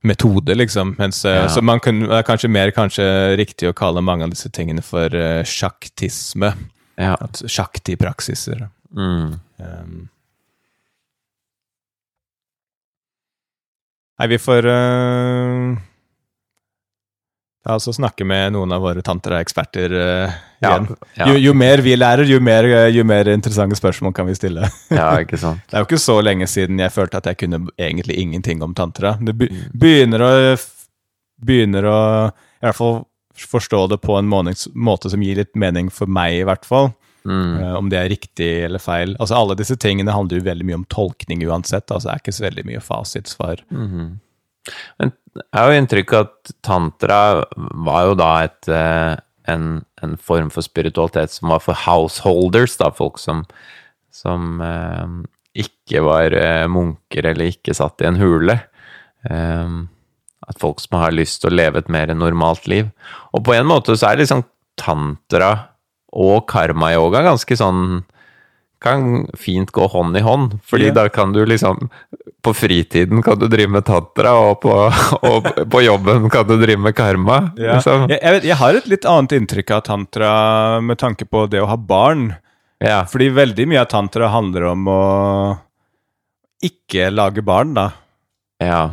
[0.05, 0.95] metode, liksom.
[0.99, 1.49] Mens, eh, Ja.
[1.49, 4.83] Så man kunne, det er kanskje mer kanskje riktig å kalle mange av disse tingene
[4.83, 6.53] for uh, sjaktisme.
[6.97, 7.17] Ja.
[7.33, 8.69] Sjakti-praksiser.
[8.97, 9.41] Mm.
[9.59, 10.09] Um.
[14.19, 15.75] Nei, vi får uh,
[17.73, 20.89] altså snakke med noen av våre tantra-eksperter uh, igjen.
[21.17, 21.29] ja.
[21.31, 24.69] Jo, jo mer vi lærer, jo mer, eh, jo mer interessante spørsmål kan vi stille.
[24.93, 25.65] ja, ikke sant.
[25.71, 28.77] Det er jo ikke så lenge siden jeg følte at jeg kunne egentlig ingenting om
[28.77, 29.17] tantra.
[29.21, 30.33] Det be begynner å
[31.45, 31.97] Begynner å
[32.31, 33.01] i hvert fall
[33.37, 36.93] forstå det på en måte som gir litt mening for meg, i hvert fall.
[37.25, 37.57] Mm.
[37.59, 39.17] Uh, om det er riktig eller feil.
[39.19, 41.91] Altså Alle disse tingene handler jo veldig mye om tolkning uansett.
[41.91, 43.65] altså Det er ikke så veldig mye fasitsvar.
[43.71, 44.05] Mhm.
[44.05, 44.21] Men
[45.03, 45.13] jeg
[45.55, 47.21] har jo inntrykk av at tantra
[47.57, 49.15] var jo da et, eh,
[49.51, 49.67] en,
[50.03, 53.45] en form for spiritualitet som var for householders, da, folk som,
[54.15, 55.17] som eh,
[55.65, 58.59] ikke var eh, munker eller ikke satt i en hule.
[59.31, 59.77] Eh,
[60.45, 62.91] at folk som har lyst til å leve et mer normalt liv.
[63.33, 64.45] Og på en måte så er liksom
[64.81, 65.53] tantra
[66.15, 68.05] og karma-yoga ganske sånn
[68.85, 70.95] kan fint gå hånd i hånd, fordi yeah.
[70.95, 71.89] da kan du liksom
[72.45, 74.73] På fritiden kan du drive med tantra, og på,
[75.31, 77.39] og på jobben kan du drive med karma.
[77.57, 77.79] Yeah.
[77.79, 78.05] Liksom.
[78.13, 80.33] Jeg, jeg, vet, jeg har et litt annet inntrykk av tantra
[80.85, 82.35] med tanke på det å ha barn.
[82.85, 83.07] Yeah.
[83.09, 85.01] Fordi veldig mye av tantra handler om å
[86.65, 87.89] ikke lage barn, da.
[88.61, 88.85] ja.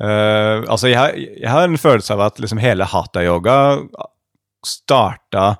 [0.00, 3.56] Uh, altså, jeg har, jeg har en følelse av at liksom hele hatha-yoga
[4.64, 5.58] starta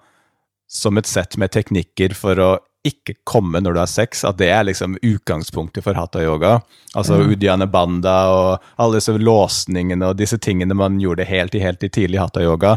[0.71, 2.51] som et sett med teknikker for å
[2.87, 4.23] ikke komme når du har sex.
[4.25, 6.61] At det er liksom utgangspunktet for hatha-yoga.
[6.97, 11.83] Altså Udiane Banda og alle disse låsningene og disse tingene man gjorde helt i, helt
[11.85, 12.77] i tidlig hatha-yoga.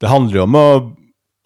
[0.00, 0.64] Det handler jo om å,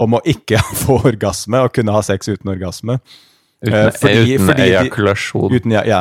[0.07, 3.01] om å ikke få orgasme og kunne ha sex uten orgasme.
[3.01, 3.27] Uten,
[3.61, 5.53] Eh, fordi- uten fordi ejakulasjon.
[5.53, 5.99] Uten, ja, ja,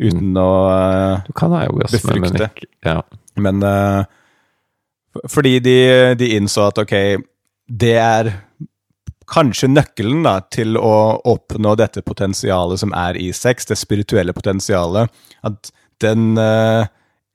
[0.00, 2.94] uten å uh, du kan ha orgasme, men ikke ja.
[3.36, 4.04] Men uh,
[5.28, 5.74] fordi de,
[6.16, 6.94] de innså at ok,
[7.68, 8.30] det er
[9.30, 15.10] kanskje nøkkelen da, til å oppnå dette potensialet som er i sex, det spirituelle potensialet.
[15.46, 15.70] At
[16.02, 16.86] den uh,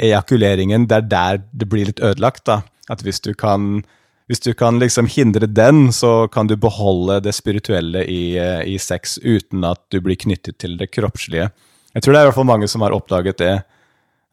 [0.02, 2.46] ejakuleringen, det er der det blir litt ødelagt.
[2.50, 2.62] da.
[2.92, 3.84] At hvis du kan,
[4.30, 8.78] hvis du kan liksom hindre den, så kan du beholde det spirituelle i, uh, i
[8.82, 11.50] sex uten at du blir knyttet til det kroppslige.
[11.96, 13.56] Jeg tror det er i hvert fall mange som har oppdaget det.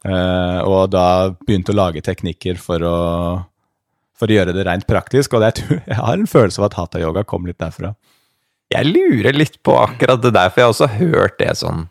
[0.03, 2.97] uh, og da begynt å lage teknikker for å,
[4.19, 5.35] for å gjøre det rent praktisk.
[5.35, 7.93] Og det, jeg, jeg har en følelse av at hatayoga kom litt derfra.
[8.73, 11.85] Jeg lurer litt på akkurat det der, for jeg har også hørt det sånn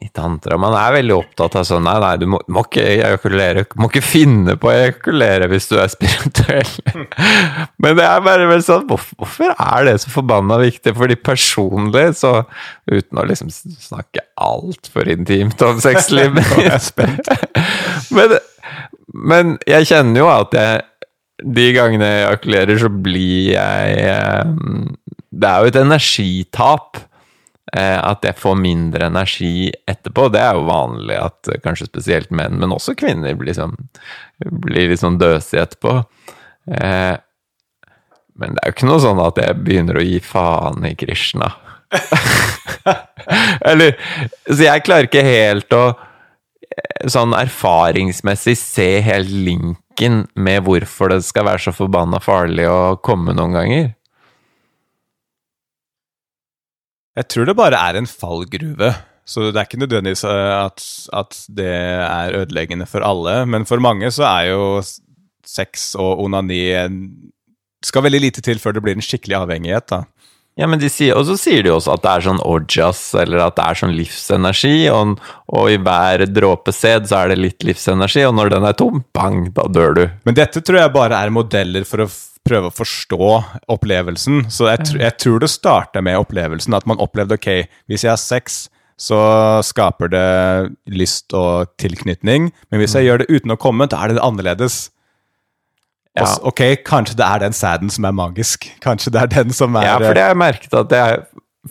[0.00, 0.56] i tantra.
[0.60, 3.64] Man er veldig opptatt av sånn Nei, nei, du må, må ikke ejakulere.
[3.80, 6.70] Må ikke finne på å ejakulere hvis du er spirituell.
[7.82, 10.94] Men det er bare vel sånn hvorfor, hvorfor er det så forbanna viktig?
[10.96, 12.32] Fordi personlig, så
[12.88, 16.40] uten å liksom snakke altfor intimt om sexlivet
[18.16, 18.38] men,
[19.12, 20.80] men jeg kjenner jo at jeg
[21.42, 24.44] de gangene jeg ejakulerer, så blir jeg eh,
[25.32, 27.00] Det er jo et energitap.
[27.76, 30.28] eh, At jeg får mindre energi etterpå.
[30.32, 33.74] Det er jo vanlig at eh, kanskje spesielt menn, men også kvinner, blir, sånn,
[34.44, 35.96] blir litt sånn døsige etterpå.
[38.38, 41.50] Men det er jo ikke noe sånn at jeg begynner å gi faen i Krishna.
[43.68, 43.96] Eller
[44.48, 45.84] Så jeg klarer ikke helt å
[47.12, 49.28] sånn erfaringsmessig se helt
[49.92, 53.94] linken med hvorfor det skal være så forbanna farlig å komme noen ganger.
[57.16, 58.94] Jeg tror det bare er en fallgruve.
[59.24, 63.44] Så det er ikke nødvendigvis eh, at, at det er ødeleggende for alle.
[63.46, 64.80] Men for mange så er jo
[65.46, 66.98] sex og onani en
[67.84, 69.90] skal veldig lite til før det blir en skikkelig avhengighet.
[69.90, 70.04] da.
[70.60, 73.40] Ja, men de sier, Og så sier de også at det er sånn ojas, eller
[73.46, 75.14] at det er sånn livsenergi, og,
[75.48, 79.00] og i hver dråpe sæd så er det litt livsenergi, og når den er tom,
[79.16, 80.02] bang, da dør du.
[80.28, 82.10] Men dette tror jeg bare er modeller for å
[82.44, 83.18] prøve å forstå
[83.72, 84.44] opplevelsen.
[84.52, 87.50] Så jeg, tr jeg tror det starta med opplevelsen, at man opplevde ok,
[87.88, 88.64] hvis jeg har sex,
[89.02, 89.18] så
[89.66, 90.26] skaper det
[90.92, 92.50] lyst og tilknytning.
[92.70, 92.98] Men hvis Mm.
[93.00, 94.90] jeg gjør det uten å komme, da er det annerledes.
[96.18, 96.26] Ja.
[96.44, 98.66] Ok, kanskje det er den sæden som er magisk.
[98.84, 101.22] Kanskje det er den som er Ja, for det har jeg merket at jeg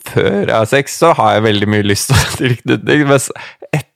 [0.07, 3.03] før jeg har sex, så har jeg veldig mye lyst til å tilknytning.
[3.11, 3.27] Mens
[3.75, 3.89] et,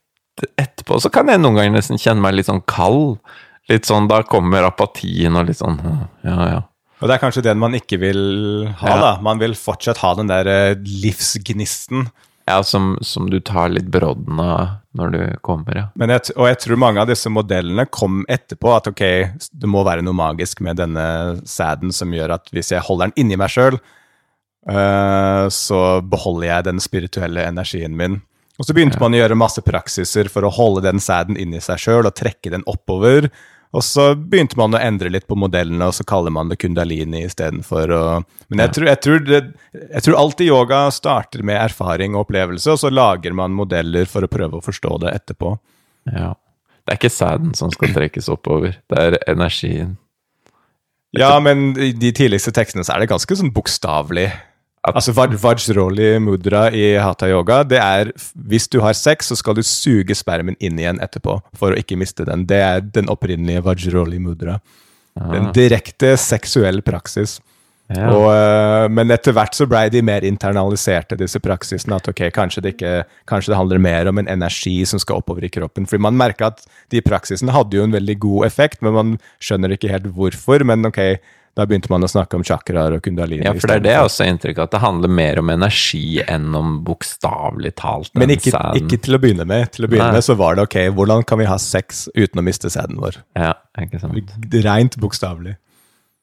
[0.60, 3.18] etterpå så kan jeg noen ganger nesten kjenne meg litt sånn kald.
[3.66, 5.80] Litt sånn, Da kommer apatien og litt sånn
[6.22, 6.60] Ja, ja.
[7.02, 8.20] Og det er kanskje den man ikke vil
[8.78, 8.96] ha, Ja.
[9.02, 9.10] da.
[9.20, 12.06] Man vil fortsatt ha den der eh, livsgnisten.
[12.46, 15.86] Ja, som, som du tar litt brodden av når du kommer, ja.
[15.98, 19.02] Men jeg, og jeg tror mange av disse modellene kom etterpå at ok,
[19.50, 21.06] det må være noe magisk med denne
[21.48, 23.80] sæden som gjør at hvis jeg holder den inni meg sjøl,
[24.66, 28.20] så beholder jeg den spirituelle energien min.
[28.56, 31.82] Og så begynte man å gjøre masse praksiser for å holde den sæden inni seg
[31.82, 33.28] sjøl og trekke den oppover.
[33.76, 37.26] Og så begynte man å endre litt på modellene, og så kaller man det kundalini
[37.26, 37.92] istedenfor
[38.48, 39.40] Men jeg, tror, jeg, tror det,
[39.74, 44.24] jeg tror alltid yoga starter med erfaring og opplevelse, og så lager man modeller for
[44.24, 45.54] å prøve å forstå det etterpå.
[46.14, 46.32] ja.
[46.86, 49.96] Det er ikke sæden som skal trekkes oppover, det er energien.
[51.18, 54.28] Ja, men i de tidligste tekstene så er det ganske sånn bokstavelig.
[54.86, 58.12] Altså Vaj- Vajroli mudra i hatha yoga, det er
[58.48, 61.98] hvis du har sex, så skal du suge spermen inn igjen etterpå for å ikke
[61.98, 62.44] miste den.
[62.46, 64.60] Det er den opprinnelige Vajroli mudra.
[65.16, 67.38] En direkte seksuell praksis.
[67.88, 68.08] Ja.
[68.10, 71.94] Og, øh, men etter hvert så blei de mer internaliserte, disse praksisene.
[72.00, 72.94] At ok, kanskje det, ikke,
[73.30, 75.86] kanskje det handler mer om en energi som skal oppover i kroppen.
[75.86, 79.76] Fordi man merka at de praksisene hadde jo en veldig god effekt, men man skjønner
[79.76, 80.66] ikke helt hvorfor.
[80.66, 80.98] Men ok,
[81.56, 83.46] da begynte man å snakke om chakraer og kundalini.
[83.46, 86.50] Ja, for det er det jeg også inntrykk at det handler mer om energi enn
[86.56, 89.70] om bokstavelig talt Men ikke, ikke til å begynne med.
[89.72, 90.18] Til å begynne Nei.
[90.20, 93.22] med så var det ok, hvordan kan vi ha sex uten å miste sæden vår?
[93.38, 94.34] Ja, ikke sant.
[94.66, 95.56] Rent bokstavelig.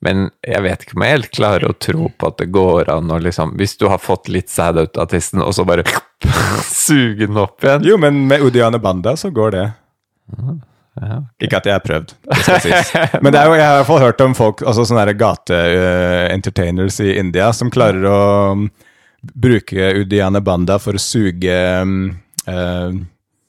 [0.03, 3.11] Men jeg vet ikke om jeg helt klarer å tro på at det går an
[3.13, 5.85] å liksom Hvis du har fått litt sæd ut av tissen, og så bare
[6.67, 9.65] suge den opp igjen Jo, men med Udiane Banda så går det.
[11.01, 11.19] Ja.
[11.41, 12.91] Ikke at jeg har prøvd, det skal sies.
[13.23, 16.99] Men det er jo, jeg har i hvert fall hørt om folk, altså sånne gate-entertainers
[17.03, 18.19] i India, som klarer å
[18.53, 18.67] um,
[19.33, 22.11] bruke Udiane Banda for å suge um,
[22.45, 23.01] eh,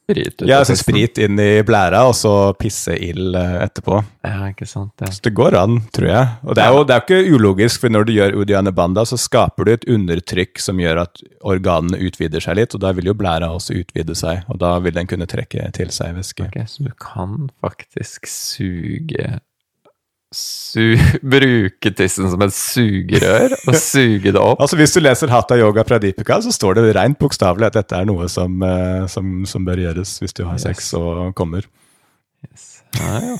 [0.05, 4.03] Sprit ut ja, altså sprit inn i blæra, og så pisse ild eh, etterpå.
[4.27, 4.93] Ja, ikke sant.
[5.01, 5.09] Ja.
[5.09, 6.35] Så det går an, tror jeg.
[6.45, 9.17] Og det er jo det er ikke ulogisk, for når du gjør Udiane Banda, så
[9.21, 13.17] skaper du et undertrykk som gjør at organene utvider seg litt, og da vil jo
[13.17, 16.51] blæra også utvide seg, og da vil den kunne trekke til seg væske.
[16.53, 19.54] Ok, så du kan faktisk suge su
[21.35, 24.61] Bruke tissen som et sugerør og suge det opp?
[24.65, 28.09] Altså Hvis du leser Hatha Yoga Pradipika, så står det rent bokstavelig at dette er
[28.09, 31.69] noe som, eh, som, som bør gjøres hvis du har sex og kommer.
[32.99, 33.37] Ja.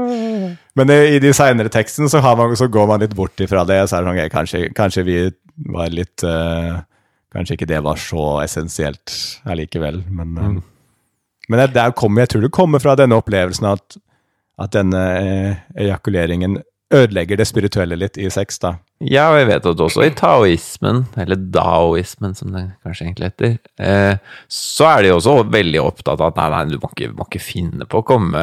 [0.78, 3.66] Men i, i de seinere tekstene så, har man, så går man litt bort ifra
[3.68, 3.82] det.
[3.88, 5.18] Så er det sånn, kanskje, kanskje vi
[5.70, 6.80] var litt uh,
[7.30, 9.12] Kanskje ikke det var så essensielt
[9.46, 10.60] allikevel, men uh, Mm.
[11.50, 13.96] Men det, det kom, jeg tror det kommer fra denne opplevelsen at,
[14.60, 16.58] at denne eh, ejakuleringen
[16.90, 18.74] ødelegger det spirituelle litt i sex, da.
[19.00, 23.54] Ja, og jeg vet at også i taoismen, eller daoismen som det kanskje egentlig heter,
[23.80, 24.18] eh,
[24.50, 27.42] så er de også veldig opptatt av at nei, nei, du må ikke, må ikke
[27.44, 28.42] finne på å komme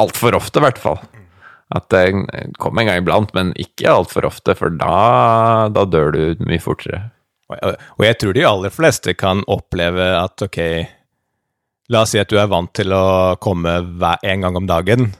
[0.00, 1.00] altfor ofte, i hvert fall.
[1.70, 2.08] At det
[2.58, 7.04] kommer en gang iblant, men ikke altfor ofte, for da, da dør du mye fortere.
[7.50, 10.58] Og jeg tror de aller fleste kan oppleve at ok,
[11.90, 15.10] la oss si at du er vant til å komme hver, en gang om dagen.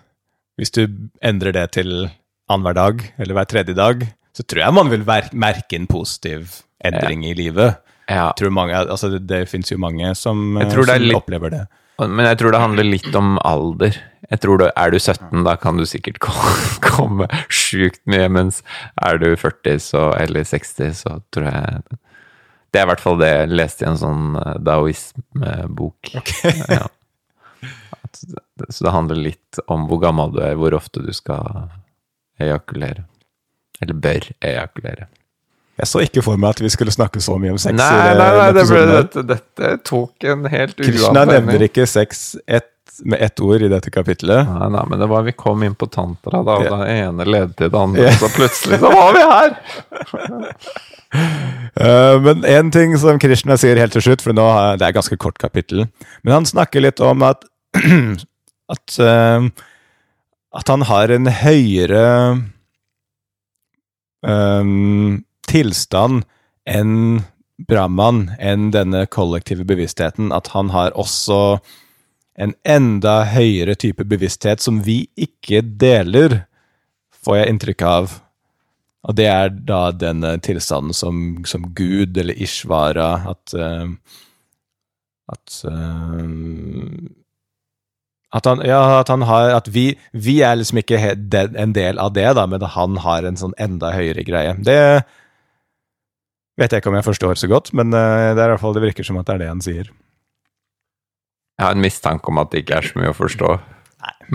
[0.61, 0.83] Hvis du
[1.25, 1.93] endrer det til
[2.51, 4.03] annenhver dag, eller hver tredje dag,
[4.37, 7.79] så tror jeg man vil merke en positiv endring i livet.
[8.11, 11.61] Ja, tror mange, altså det, det finnes jo mange som, som litt- opplever det.
[12.01, 13.97] men jeg tror det handler litt om alder.
[14.31, 16.19] Jeg tror det, Er du 17, da kan du sikkert
[16.87, 18.63] komme sjukt mye, mens
[19.03, 21.83] er du 40 så, eller 60, så tror jeg
[22.73, 24.27] Det er i hvert fall det jeg leste i en sånn
[24.63, 26.13] daoismebok.
[26.15, 26.71] daoisme-bok.
[26.71, 26.87] Ja.
[28.69, 31.69] Så det handler litt om hvor gammel du er, hvor ofte du skal
[32.41, 33.07] ejakulere.
[33.81, 35.09] Eller bør ejakulere.
[35.81, 37.73] Jeg så ikke for meg at vi skulle snakke så mye om sex.
[37.79, 42.35] Nei, nei, nei, nei, det ble, dette, dette tok en helt Krishna nevner ikke sex
[42.45, 42.69] et,
[43.09, 44.45] med ett ord i dette kapitlet.
[44.45, 46.83] Nei, nei, men det var vi kom inn på tantra, da, og Ja.
[46.83, 48.13] det ene ledet til det andre, Ja.
[48.21, 49.57] så plutselig så var vi her!
[51.81, 54.45] uh, men én ting som Krishna sier helt til slutt, for nå
[54.77, 55.87] det er et ganske kort kapittel,
[56.21, 57.47] men han snakker litt om at
[58.75, 59.49] at, eh,
[60.61, 62.07] at han har en høyere
[64.27, 66.25] um, tilstand
[66.69, 67.23] enn
[67.69, 70.33] Brahman, enn denne kollektive bevisstheten.
[70.33, 71.61] At han har også
[72.41, 76.45] en enda høyere type bevissthet som vi ikke deler,
[77.21, 78.17] får jeg inntrykk av.
[79.09, 83.89] Og det er da denne tilstanden som, som Gud eller Ishvara at, eh,
[85.31, 85.63] At
[88.31, 92.13] at han, ja, at han har At vi, vi er liksom ikke en del av
[92.15, 94.55] det, da, men han har en sånn enda høyere greie.
[94.63, 94.79] Det
[96.61, 98.77] vet jeg ikke om jeg forstår så godt, men eh, det er i hvert fall
[98.77, 99.91] det virker som at det er det han sier.
[101.59, 103.55] Jeg har en mistanke om at det ikke er så mye å forstå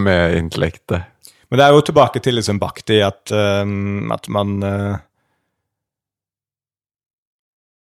[0.06, 1.08] med intellektet.
[1.50, 3.76] Men det er jo tilbake til liksom Bakti, at, eh,
[4.16, 4.96] at man uh,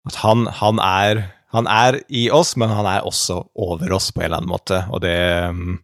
[0.08, 1.18] At han, han, er,
[1.52, 4.78] han er i oss, men han er også over oss på en eller annen måte,
[4.88, 5.18] og det
[5.52, 5.74] mm,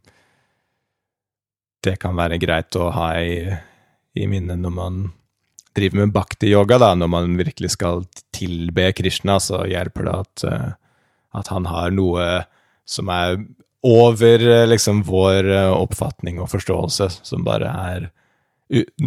[1.85, 3.45] Det kan være greit å ha i,
[4.17, 5.03] i minne når man
[5.75, 8.05] driver med bhakti-yoga, da, når man virkelig skal
[8.35, 10.73] tilbe Krishna, så hjelper det at, eh,
[11.35, 12.27] at han har noe
[12.87, 13.41] som er
[13.85, 18.11] over eh, liksom vår eh, oppfatning og forståelse, som bare er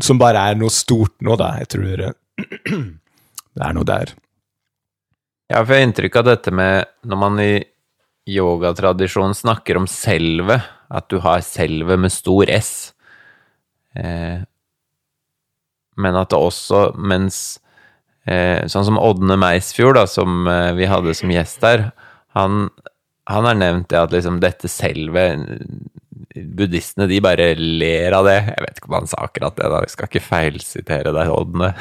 [0.05, 1.47] Som bare er noe stort nå, da.
[1.57, 2.03] Jeg tror
[3.57, 4.11] det er noe der.
[5.49, 7.53] Ja, for jeg har inntrykk av dette med når man i
[8.29, 10.59] yogatradisjonen snakker om selve,
[10.89, 12.93] at du har selve med stor S.
[13.97, 14.43] Eh,
[15.97, 17.59] men at det også, mens
[18.29, 21.89] eh, Sånn som Ådne Meisfjord, da, som eh, vi hadde som gjest der,
[22.37, 22.67] han,
[23.29, 25.29] han har nevnt det at liksom dette selve
[26.37, 28.37] Buddhistene de bare ler av det.
[28.51, 29.81] Jeg vet ikke om han sa akkurat det, da.
[29.81, 31.71] Vi skal ikke feilsitere deg, Ådne.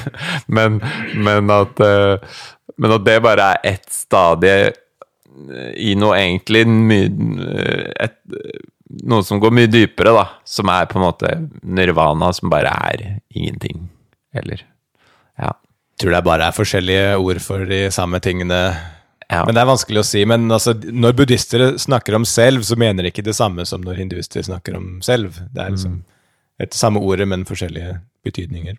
[0.56, 0.80] men,
[1.20, 2.40] men, at, eh,
[2.80, 4.72] men at det bare er ett stadie
[5.76, 7.10] i noe egentlig mye
[8.00, 8.16] et,
[9.02, 10.22] Noe som går mye dypere, da.
[10.46, 11.30] Som er på en måte
[11.66, 13.00] nirvana, som bare er
[13.34, 13.88] ingenting.
[14.32, 14.62] Eller
[15.38, 15.50] Ja.
[15.98, 18.76] tror det bare er forskjellige ord for de samme tingene.
[19.28, 19.44] ja.
[19.44, 20.24] Men det er vanskelig å si.
[20.24, 23.96] Men altså, når buddhister snakker om selv, så mener de ikke det samme som når
[23.96, 25.34] hinduister snakker om selv.
[25.52, 26.04] Det er liksom
[26.60, 28.78] et samme ordet, men forskjellige betydninger.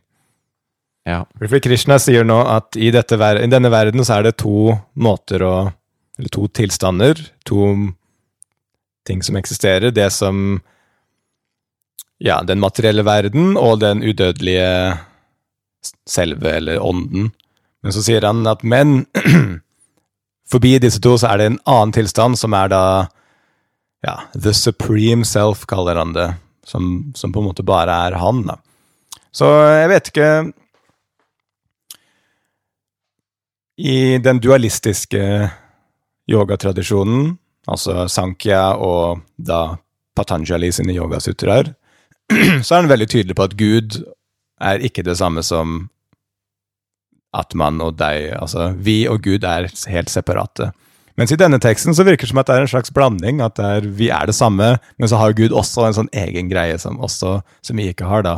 [1.05, 1.25] ja.
[1.37, 5.39] For Krishna sier nå at i, ver- i denne verden så er det to måter
[5.43, 5.73] å
[6.17, 7.19] Eller to tilstander.
[7.45, 7.75] To
[9.07, 9.91] ting som eksisterer.
[9.91, 10.61] Det som
[12.17, 14.97] Ja, den materielle verden og den udødelige
[16.09, 17.29] selve, eller ånden.
[17.83, 19.05] Men så sier han at men
[20.51, 22.81] forbi disse to så er det en annen tilstand, som er da
[24.05, 26.31] ja, the supreme self, kaller han det.
[26.65, 28.57] Som, som på en måte bare er han, da.
[29.31, 29.47] Så
[29.77, 30.29] jeg vet ikke
[33.77, 35.21] I den dualistiske
[36.31, 37.35] yogatradisjonen,
[37.67, 39.77] altså Sankhya og da
[40.17, 41.73] Patanjali sine yogasutraer,
[42.65, 44.01] så er han veldig tydelig på at Gud
[44.59, 45.85] er ikke det samme som
[47.37, 48.31] Atman og deg.
[48.39, 50.71] Altså, vi og Gud er helt separate.
[51.17, 53.41] Mens i denne teksten så virker det som at det er en slags blanding.
[53.41, 56.51] At det er, vi er det samme, men så har Gud også en sånn egen
[56.51, 58.37] greie som, også, som vi ikke har, da.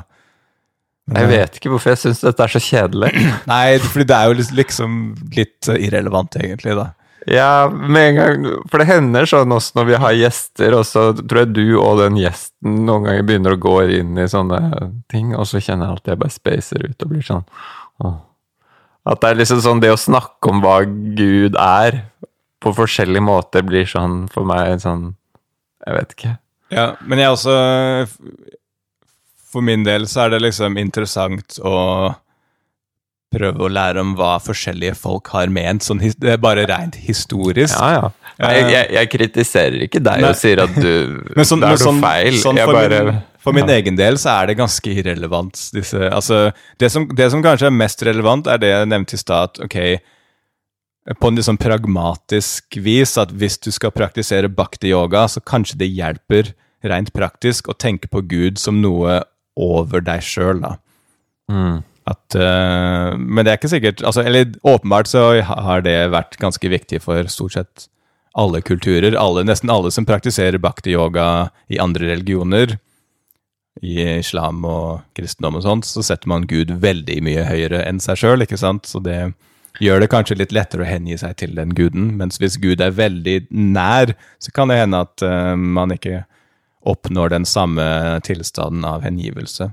[1.10, 3.12] Men, Jeg vet ikke hvorfor jeg syns dette er så kjedelig.
[3.52, 5.00] Nei, fordi det er jo liksom
[5.36, 6.92] litt irrelevant, egentlig, da.
[7.28, 11.10] Ja, med en gang For det hender sånn også når vi har gjester, og så
[11.20, 14.60] tror jeg du og den gjesten noen ganger begynner å gå inn i sånne
[15.12, 17.46] ting, og så kjenner jeg alltid jeg bare spacer ut og blir sånn
[18.06, 18.18] åh.
[19.10, 22.04] At det er liksom sånn det å snakke om hva Gud er,
[22.60, 25.14] på forskjellige måter, blir sånn for meg sånn
[25.88, 26.34] Jeg vet ikke.
[26.76, 27.54] Ja, men jeg også
[29.50, 31.76] For min del så er det liksom interessant å
[33.30, 37.76] prøve å lære om hva forskjellige folk har ment, sånn det er bare rent historisk.
[37.78, 38.30] Ja, ja.
[38.40, 40.30] Jeg, jeg, jeg kritiserer ikke deg Nei.
[40.32, 42.38] og sier at du Men sånn, Det er sånn, feil.
[42.40, 43.76] sånn jeg for, bare min, for min ja.
[43.82, 45.60] egen del så er det ganske irrelevant.
[45.76, 46.48] Disse, altså,
[46.82, 49.60] det, som, det som kanskje er mest relevant, er det jeg nevnte i stad.
[49.66, 49.78] Ok,
[51.20, 56.54] på en liksom pragmatisk vis at hvis du skal praktisere bhakti-yoga, så kanskje det hjelper
[56.88, 59.22] rent praktisk å tenke på Gud som noe
[59.60, 60.76] over deg sjøl, da.
[61.52, 61.82] Mm.
[62.10, 66.72] At, uh, men det er ikke sikkert altså, Eller åpenbart så har det vært ganske
[66.72, 67.90] viktig for stort sett
[68.40, 69.18] alle kulturer.
[69.20, 72.78] Alle, nesten alle som praktiserer bhakti-yoga i andre religioner,
[73.82, 78.20] i islam og kristendom og sånt, så setter man Gud veldig mye høyere enn seg
[78.22, 78.90] sjøl, ikke sant?
[78.90, 79.32] Så det
[79.80, 82.12] gjør det kanskje litt lettere å hengi seg til den guden.
[82.20, 86.24] Mens hvis Gud er veldig nær, så kan det hende at uh, man ikke
[86.90, 87.84] oppnår den samme
[88.26, 89.72] tilstanden av hengivelse.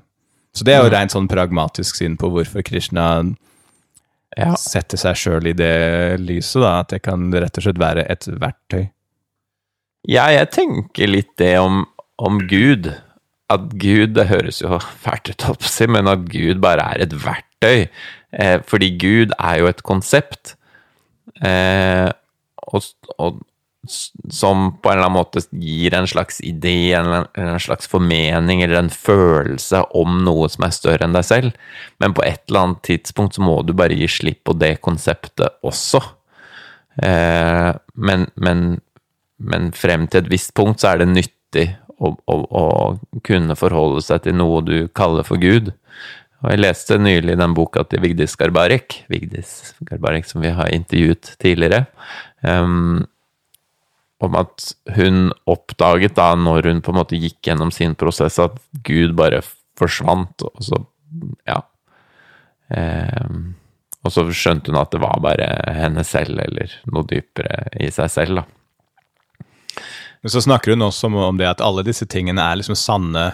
[0.57, 3.07] Så det er jo rent sånn pragmatisk syn på hvorfor Krishna
[4.37, 4.55] Ja.
[4.57, 6.81] setter seg sjøl i det lyset, da.
[6.81, 8.87] At det kan rett og slett være et verktøy.
[10.09, 11.85] Ja, jeg tenker litt det om,
[12.19, 12.93] om Gud.
[13.53, 15.45] At Gud, det høres jo fælt ut,
[15.89, 17.89] men at Gud bare er et verktøy.
[18.33, 20.57] Eh, fordi Gud er jo et konsept.
[21.45, 22.11] Eh,
[22.67, 23.41] og,
[23.89, 28.80] som på en eller annen måte gir en slags idé, eller en slags formening eller
[28.80, 31.61] en følelse om noe som er større enn deg selv.
[32.03, 35.61] Men på et eller annet tidspunkt så må du bare gi slipp på det konseptet
[35.66, 36.03] også.
[37.03, 38.66] Eh, men, men
[39.37, 41.66] men frem til et visst punkt så er det nyttig
[41.97, 45.72] å, å, å kunne forholde seg til noe du kaller for Gud.
[46.45, 51.34] Og jeg leste nylig den boka til Vigdis Garbarek, Vigdis Garbarek som vi har intervjuet
[51.43, 51.87] tidligere,
[52.45, 53.05] um,
[54.25, 58.57] om at hun oppdaget da, når hun på en måte gikk gjennom sin prosess, at
[58.87, 59.43] Gud bare
[59.77, 60.81] forsvant, og så
[61.49, 61.61] ja.
[62.73, 63.33] Eh,
[64.07, 68.12] og så skjønte hun at det var bare henne selv, eller noe dypere i seg
[68.12, 68.47] selv, da.
[70.25, 73.29] Men så snakker hun også om det at alle disse tingene er liksom sanne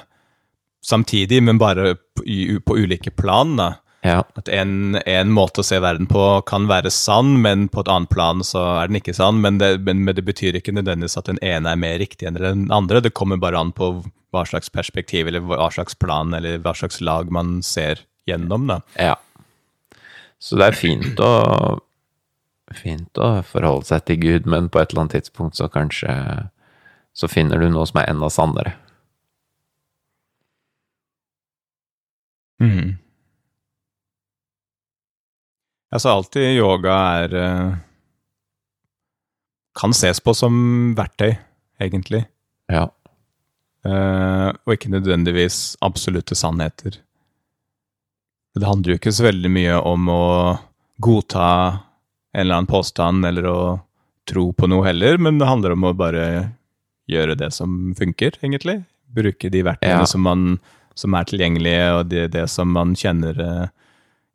[0.85, 2.25] samtidig, men bare på,
[2.67, 3.55] på ulike plan.
[3.57, 3.69] da.
[4.03, 4.25] Ja.
[4.35, 8.11] At en, en, måte å se verden på kan være sann, men på et annet
[8.11, 9.39] plan så er den ikke sann.
[9.45, 12.41] Men det, men, men det betyr ikke nødvendigvis at den ene er mer riktig enn
[12.41, 13.03] den andre.
[13.05, 13.95] Det kommer bare an på
[14.33, 18.67] hva slags perspektiv eller hva slags plan eller hva slags lag man ser gjennom.
[18.73, 18.81] da.
[18.99, 19.15] Ja.
[20.43, 21.35] Så det er fint å,
[22.75, 26.11] fint å forholde seg til Gud, men på et eller annet tidspunkt så kanskje
[27.15, 28.75] så finner du noe som er enda sannere.
[32.63, 32.97] Mm.
[35.93, 37.75] Altså alltid yoga er uh,
[39.77, 40.55] Kan ses på som
[40.97, 41.35] verktøy,
[41.81, 42.25] egentlig.
[42.73, 42.87] Ja.
[43.85, 46.99] Uh, og ikke nødvendigvis absolutte sannheter.
[48.53, 50.25] Det handler jo ikke så veldig mye om å
[51.03, 51.49] godta
[52.33, 53.61] en eller annen påstand eller å
[54.29, 56.27] tro på noe heller, men det handler om å bare
[57.11, 58.83] gjøre det som funker, egentlig.
[59.13, 60.09] Bruke de verktøyene ja.
[60.09, 60.29] som,
[60.95, 63.73] som, er tilgjengelige, og det, det som man kjenner uh,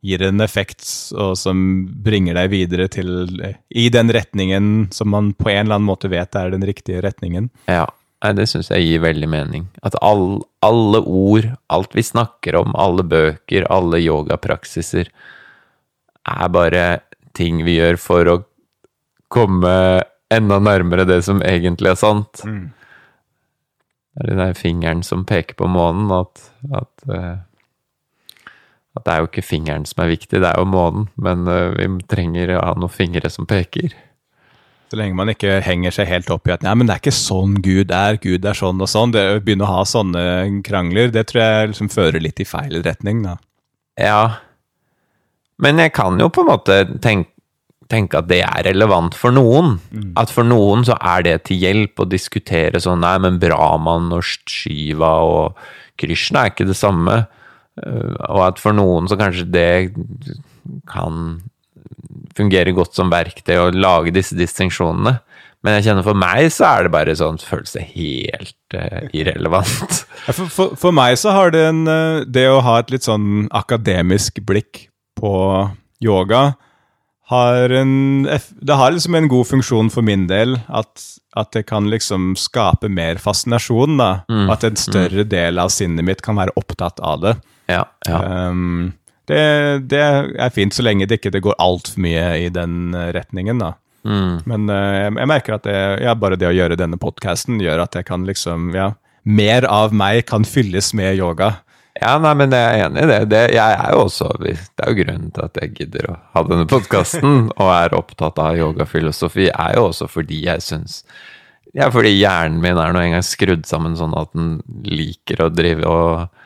[0.04, 0.84] gir en effekt,
[1.18, 1.60] og som
[2.04, 6.38] bringer deg videre til i den retningen som man på en eller annen måte vet
[6.38, 7.50] er den riktige retningen.
[7.66, 7.88] Ja,
[8.34, 9.66] det syns jeg gir veldig mening.
[9.82, 15.10] At all, alle ord, alt vi snakker om, alle bøker, alle yogapraksiser,
[16.28, 16.86] er bare
[17.38, 18.38] ting vi gjør for å
[19.32, 19.74] komme
[20.32, 22.42] enda nærmere det som egentlig er sant.
[22.44, 22.68] Mm.
[24.14, 26.42] Det er den der fingeren som peker på månen, at,
[26.74, 27.36] at, uh,
[28.98, 31.72] at, det er jo ikke fingeren som er viktig, det er jo månen, men uh,
[31.78, 33.94] vi trenger å ha noen fingre som peker.
[34.88, 37.12] Så lenge man ikke henger seg helt opp i at nei, men det er ikke
[37.12, 39.12] sånn Gud er, Gud er sånn og sånn.
[39.12, 40.22] Det å begynne å ha sånne
[40.64, 43.36] krangler, det tror jeg liksom fører litt i feil retning, da.
[44.00, 44.22] Ja,
[45.62, 47.32] men jeg kan jo på en måte tenke,
[47.90, 49.78] tenke at det er relevant for noen.
[49.90, 50.12] Mm.
[50.20, 54.24] At for noen så er det til hjelp å diskutere sånn Nei, men Brahman og
[54.26, 55.58] Shiva og
[55.98, 57.24] Krishna er ikke det samme.
[57.78, 59.70] Eh, og at for noen så kanskje det
[60.90, 61.38] kan
[62.36, 65.18] fungere godt som verktøy å lage disse distinksjonene.
[65.66, 70.04] Men jeg kjenner for meg så er det bare sånn føles det helt uh, irrelevant.
[70.28, 73.46] For, for, for, meg så har det en uh, Det å ha et litt sånn
[73.56, 74.82] akademisk blikk
[75.16, 75.30] på
[76.04, 76.50] yoga
[77.28, 80.56] har en Det har liksom en god funksjon for min del.
[80.68, 81.02] At,
[81.36, 83.98] at det kan liksom skape mer fascinasjon.
[84.00, 84.10] da.
[84.32, 85.28] Mm, at en større mm.
[85.28, 87.34] del av sinnet mitt kan være opptatt av det.
[87.68, 88.22] Ja, ja.
[88.48, 88.94] Um,
[89.28, 89.40] det,
[89.92, 90.00] det,
[90.40, 93.74] er fint så lenge det ikke det går altfor mye i den eh, retningen, da.
[94.08, 94.38] Mm.
[94.48, 97.84] Men uh, jeg, jeg, merker at det, ja, bare det å gjøre denne podkasten gjør
[97.84, 98.92] at jeg kan liksom Ja,
[99.28, 101.58] mer av meg kan fylles med yoga.
[101.98, 103.18] Ja, nei, men jeg er enig i det.
[103.32, 103.42] det.
[103.56, 106.68] jeg er jo også, det er jo grunnen til at jeg gidder å ha denne
[106.70, 111.02] podkasten og er opptatt av yogafilosofi, er jo også fordi jeg syns
[111.76, 115.90] Ja, fordi hjernen min er nå engang skrudd sammen sånn at den liker å drive
[115.90, 116.37] og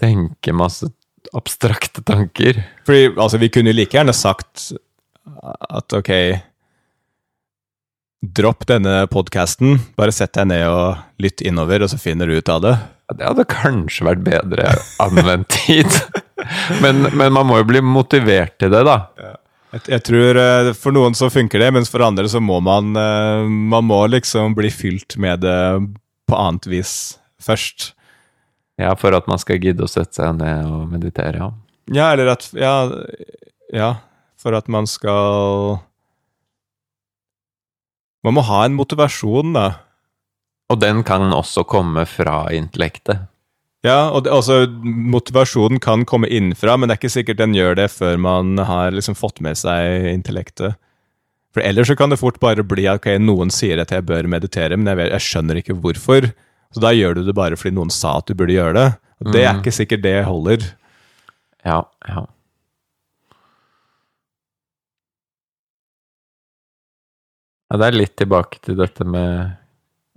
[0.00, 0.90] tenke masse
[1.36, 2.62] abstrakte tanker.
[2.86, 4.70] Fordi altså, vi kunne like gjerne sagt
[5.70, 6.12] at ok
[8.36, 12.48] Dropp denne podkasten, bare sett deg ned og lytt innover, og så finner du ut
[12.50, 12.72] av det.
[13.14, 14.70] Det hadde kanskje vært bedre
[15.04, 15.98] anvendt tid.
[16.82, 18.96] men, men, man må jo bli motivert til det, da.
[19.20, 19.34] Ja.
[19.76, 22.94] Jeg, jeg, tror eh, For noen så funker det, mens for andre så må man
[22.96, 25.58] eh, Man må liksom bli fylt med det
[26.26, 26.92] på annet vis
[27.42, 27.92] først.
[28.80, 31.52] Ja, for at man skal gidde å sette seg ned og meditere, ja.
[31.94, 32.74] Ja, eller at Ja,
[33.72, 33.94] ja
[34.40, 35.78] for at man skal
[38.26, 39.68] Man må ha en motivasjon, da.
[40.66, 43.28] Og den kan også komme fra intellektet.
[43.86, 47.76] Ja, og det, altså, motivasjonen kan komme innenfra, men det er ikke sikkert den gjør
[47.78, 50.74] det før man har liksom fått med seg intellektet.
[51.54, 54.26] For ellers så kan det fort bare bli at okay, noen sier at jeg bør
[54.28, 56.26] meditere, men jeg, vet, jeg skjønner ikke hvorfor.
[56.74, 58.88] Så da gjør du det bare fordi noen sa at du burde gjøre det.
[59.22, 59.60] Og det er mm.
[59.62, 60.64] ikke sikkert det holder.
[61.66, 62.24] Ja, ja.
[67.66, 69.56] Ja, det er litt tilbake til dette med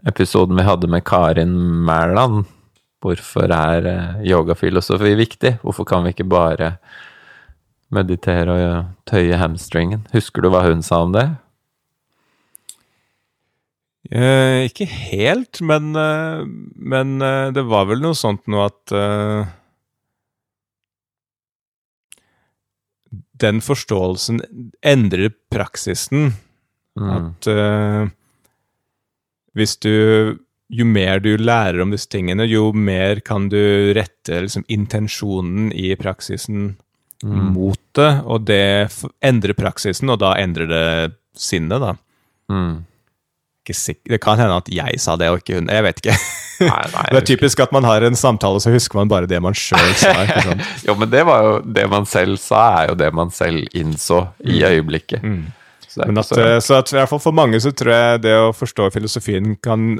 [0.08, 1.56] episoden vi hadde med Karin
[1.88, 2.43] Mæland.
[3.02, 5.56] Hvorfor er eh, yogafilosofi viktig?
[5.64, 6.74] Hvorfor kan vi ikke bare
[7.95, 10.04] meditere og tøye hamstringen?
[10.14, 11.26] Husker du hva hun sa om det?
[14.10, 16.41] Eh, ikke helt, men, eh,
[16.76, 19.55] men eh, det var vel noe sånt noe at eh,
[23.39, 24.41] Den forståelsen
[24.84, 26.34] endrer praksisen.
[26.99, 27.12] Mm.
[27.16, 27.47] At
[29.55, 30.36] hvis du
[30.70, 35.95] Jo mer du lærer om disse tingene, jo mer kan du rette liksom, intensjonen i
[35.97, 36.76] praksisen
[37.24, 37.53] Mm.
[37.53, 38.88] mot det, og det
[39.20, 40.86] endrer praksisen, og da endrer det
[41.36, 41.95] sinnet, da.
[42.51, 42.86] Mm.
[43.70, 45.67] Ikke sikker det kan hende at jeg sa det, og ikke hun.
[45.70, 46.15] Jeg vet ikke.
[46.65, 49.38] Nei, nei, Det er typisk at man har en samtale, så husker man bare det
[49.45, 50.15] man sjøl sa.
[50.26, 50.65] ikke sant?
[50.89, 54.24] Jo, men det var jo det man selv sa, er jo det man selv innså
[54.43, 55.22] i øyeblikket.
[55.86, 57.72] Så det er Men at, så- eh, så at i hvert fall for mange så
[57.72, 59.99] tror jeg det å forstå filosofien kan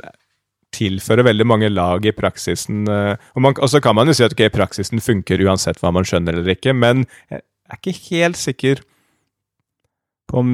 [0.76, 2.84] tilføre veldig mange lag i praksisen.
[2.90, 6.38] eh, Og, så kan man jo si at ok, praksisen funker uansett hva man skjønner
[6.38, 8.82] eller ikke, men jeg er ikke helt sikker
[10.30, 10.52] på om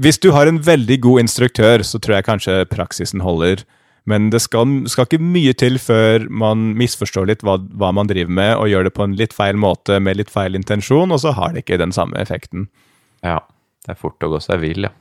[0.00, 3.64] Hvis du har en veldig god instruktør, så tror jeg kanskje praksisen holder.
[4.06, 8.30] Men det skal, skal ikke mye til før man misforstår litt hva, hva man driver
[8.38, 11.34] med, og gjør det på en litt feil måte med litt feil intensjon, og så
[11.34, 12.68] har det ikke den samme effekten.
[13.26, 13.40] Ja,
[13.82, 14.94] det er fort å gå seg vill, ja.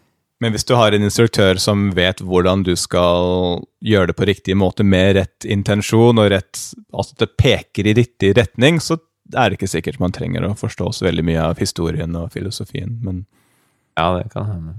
[0.43, 4.57] Men hvis du har en instruktør som vet hvordan du skal gjøre det på riktig
[4.59, 6.59] måte med rett intensjon, og rett,
[6.91, 8.97] altså at det peker i riktig retning, så
[9.31, 12.97] er det ikke sikkert man trenger å forstå så veldig mye av historien og filosofien.
[13.05, 13.23] Men
[13.95, 14.73] Ja, det kan hende.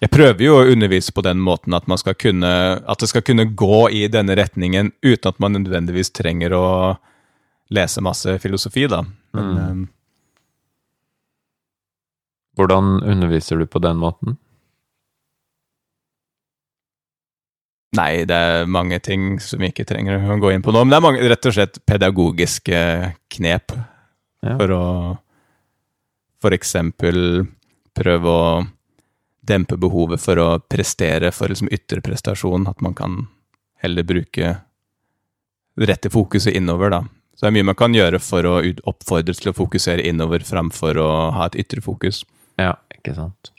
[0.00, 1.86] jeg prøver jo å undervise på den måten at,
[2.20, 2.52] kunne,
[2.86, 6.66] at det skal kunne gå i denne retningen uten at man nødvendigvis trenger å
[7.72, 9.02] lese masse filosofi, da.
[9.34, 9.92] Men, eh,
[12.56, 14.38] Hvordan underviser du på den måten?
[17.96, 20.82] Nei, det er mange ting som vi ikke trenger å gå inn på nå.
[20.84, 22.80] Men det er mange, rett og slett pedagogiske
[23.36, 23.72] knep
[24.42, 24.56] Ja.
[24.56, 24.84] for å
[26.42, 27.46] for eksempel
[27.96, 28.48] prøve å
[29.46, 32.68] dempe behovet for å prestere for liksom ytre prestasjon.
[32.70, 33.26] At man kan
[33.82, 34.56] heller bruke
[35.76, 37.02] rette fokuset innover, da.
[37.36, 38.54] Så det er mye man kan gjøre for å
[38.88, 42.22] oppfordre til å fokusere innover framfor å ha et ytre fokus.
[42.56, 43.52] Ja, ikke sant.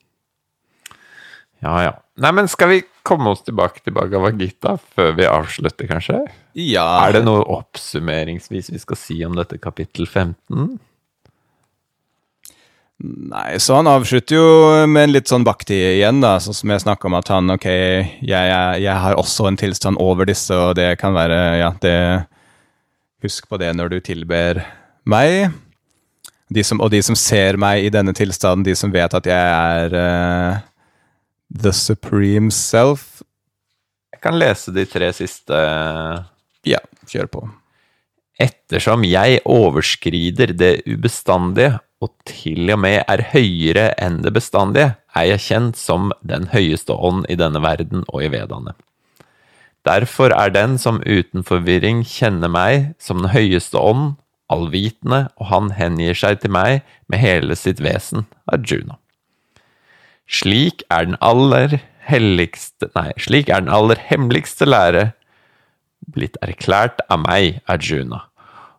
[1.61, 1.93] Ja, ja.
[2.17, 6.23] Nei, men skal vi komme oss tilbake til Bhagavad Gita før vi avslutter, kanskje?
[6.57, 10.79] Ja, Er det noe oppsummeringsvis vi skal si om dette kapittel 15?
[12.97, 14.45] Nei, så han avslutter jo
[14.89, 17.67] med en litt sånn bakti igjen, da, sånn som jeg snakka om at han ok,
[17.69, 21.97] jeg, jeg, jeg har også en tilstand over disse, og det kan være ja, det
[23.25, 24.59] Husk på det når du tilber
[25.09, 25.49] meg.
[26.53, 29.55] De som, og de som ser meg i denne tilstanden, de som vet at jeg
[29.57, 30.59] er uh,
[31.49, 33.23] the supreme self.
[34.13, 35.57] Jeg kan lese de tre siste
[36.67, 37.43] Ja, kjør på.
[38.37, 45.25] Ettersom jeg overskrider det ubestandige, og til og med er høyere enn det bestandige, er
[45.31, 48.75] jeg kjent som den høyeste ånd i denne verden og i vedaene.
[49.87, 54.17] Derfor er den som uten forvirring kjenner meg som den høyeste ånd,
[54.51, 58.99] allvitende, og han hengir seg til meg med hele sitt vesen, Arjuna.
[60.27, 65.11] Slik er den aller helligste Nei, slik er den aller hemmeligste lære
[66.13, 68.25] blitt erklært av meg, Arjuna.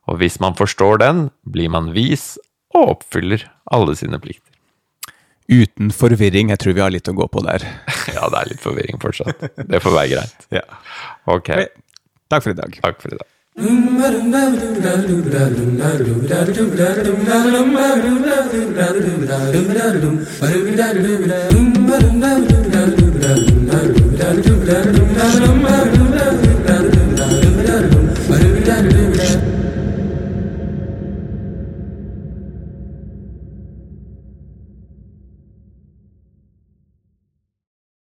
[0.09, 2.37] Og hvis man forstår den, blir man vis
[2.77, 4.45] og oppfyller alle sine plikter.
[5.49, 6.51] Uten forvirring.
[6.53, 7.65] Jeg tror vi har litt å gå på der.
[8.19, 9.43] Ja, det er litt forvirring fortsatt.
[9.69, 10.47] Det får være greit.
[10.53, 10.65] Ja.
[11.29, 11.51] Ok,
[12.29, 12.79] Takk for i dag.
[12.85, 13.29] takk for i dag.
[25.59, 26.08] Ba-do-da-do-da.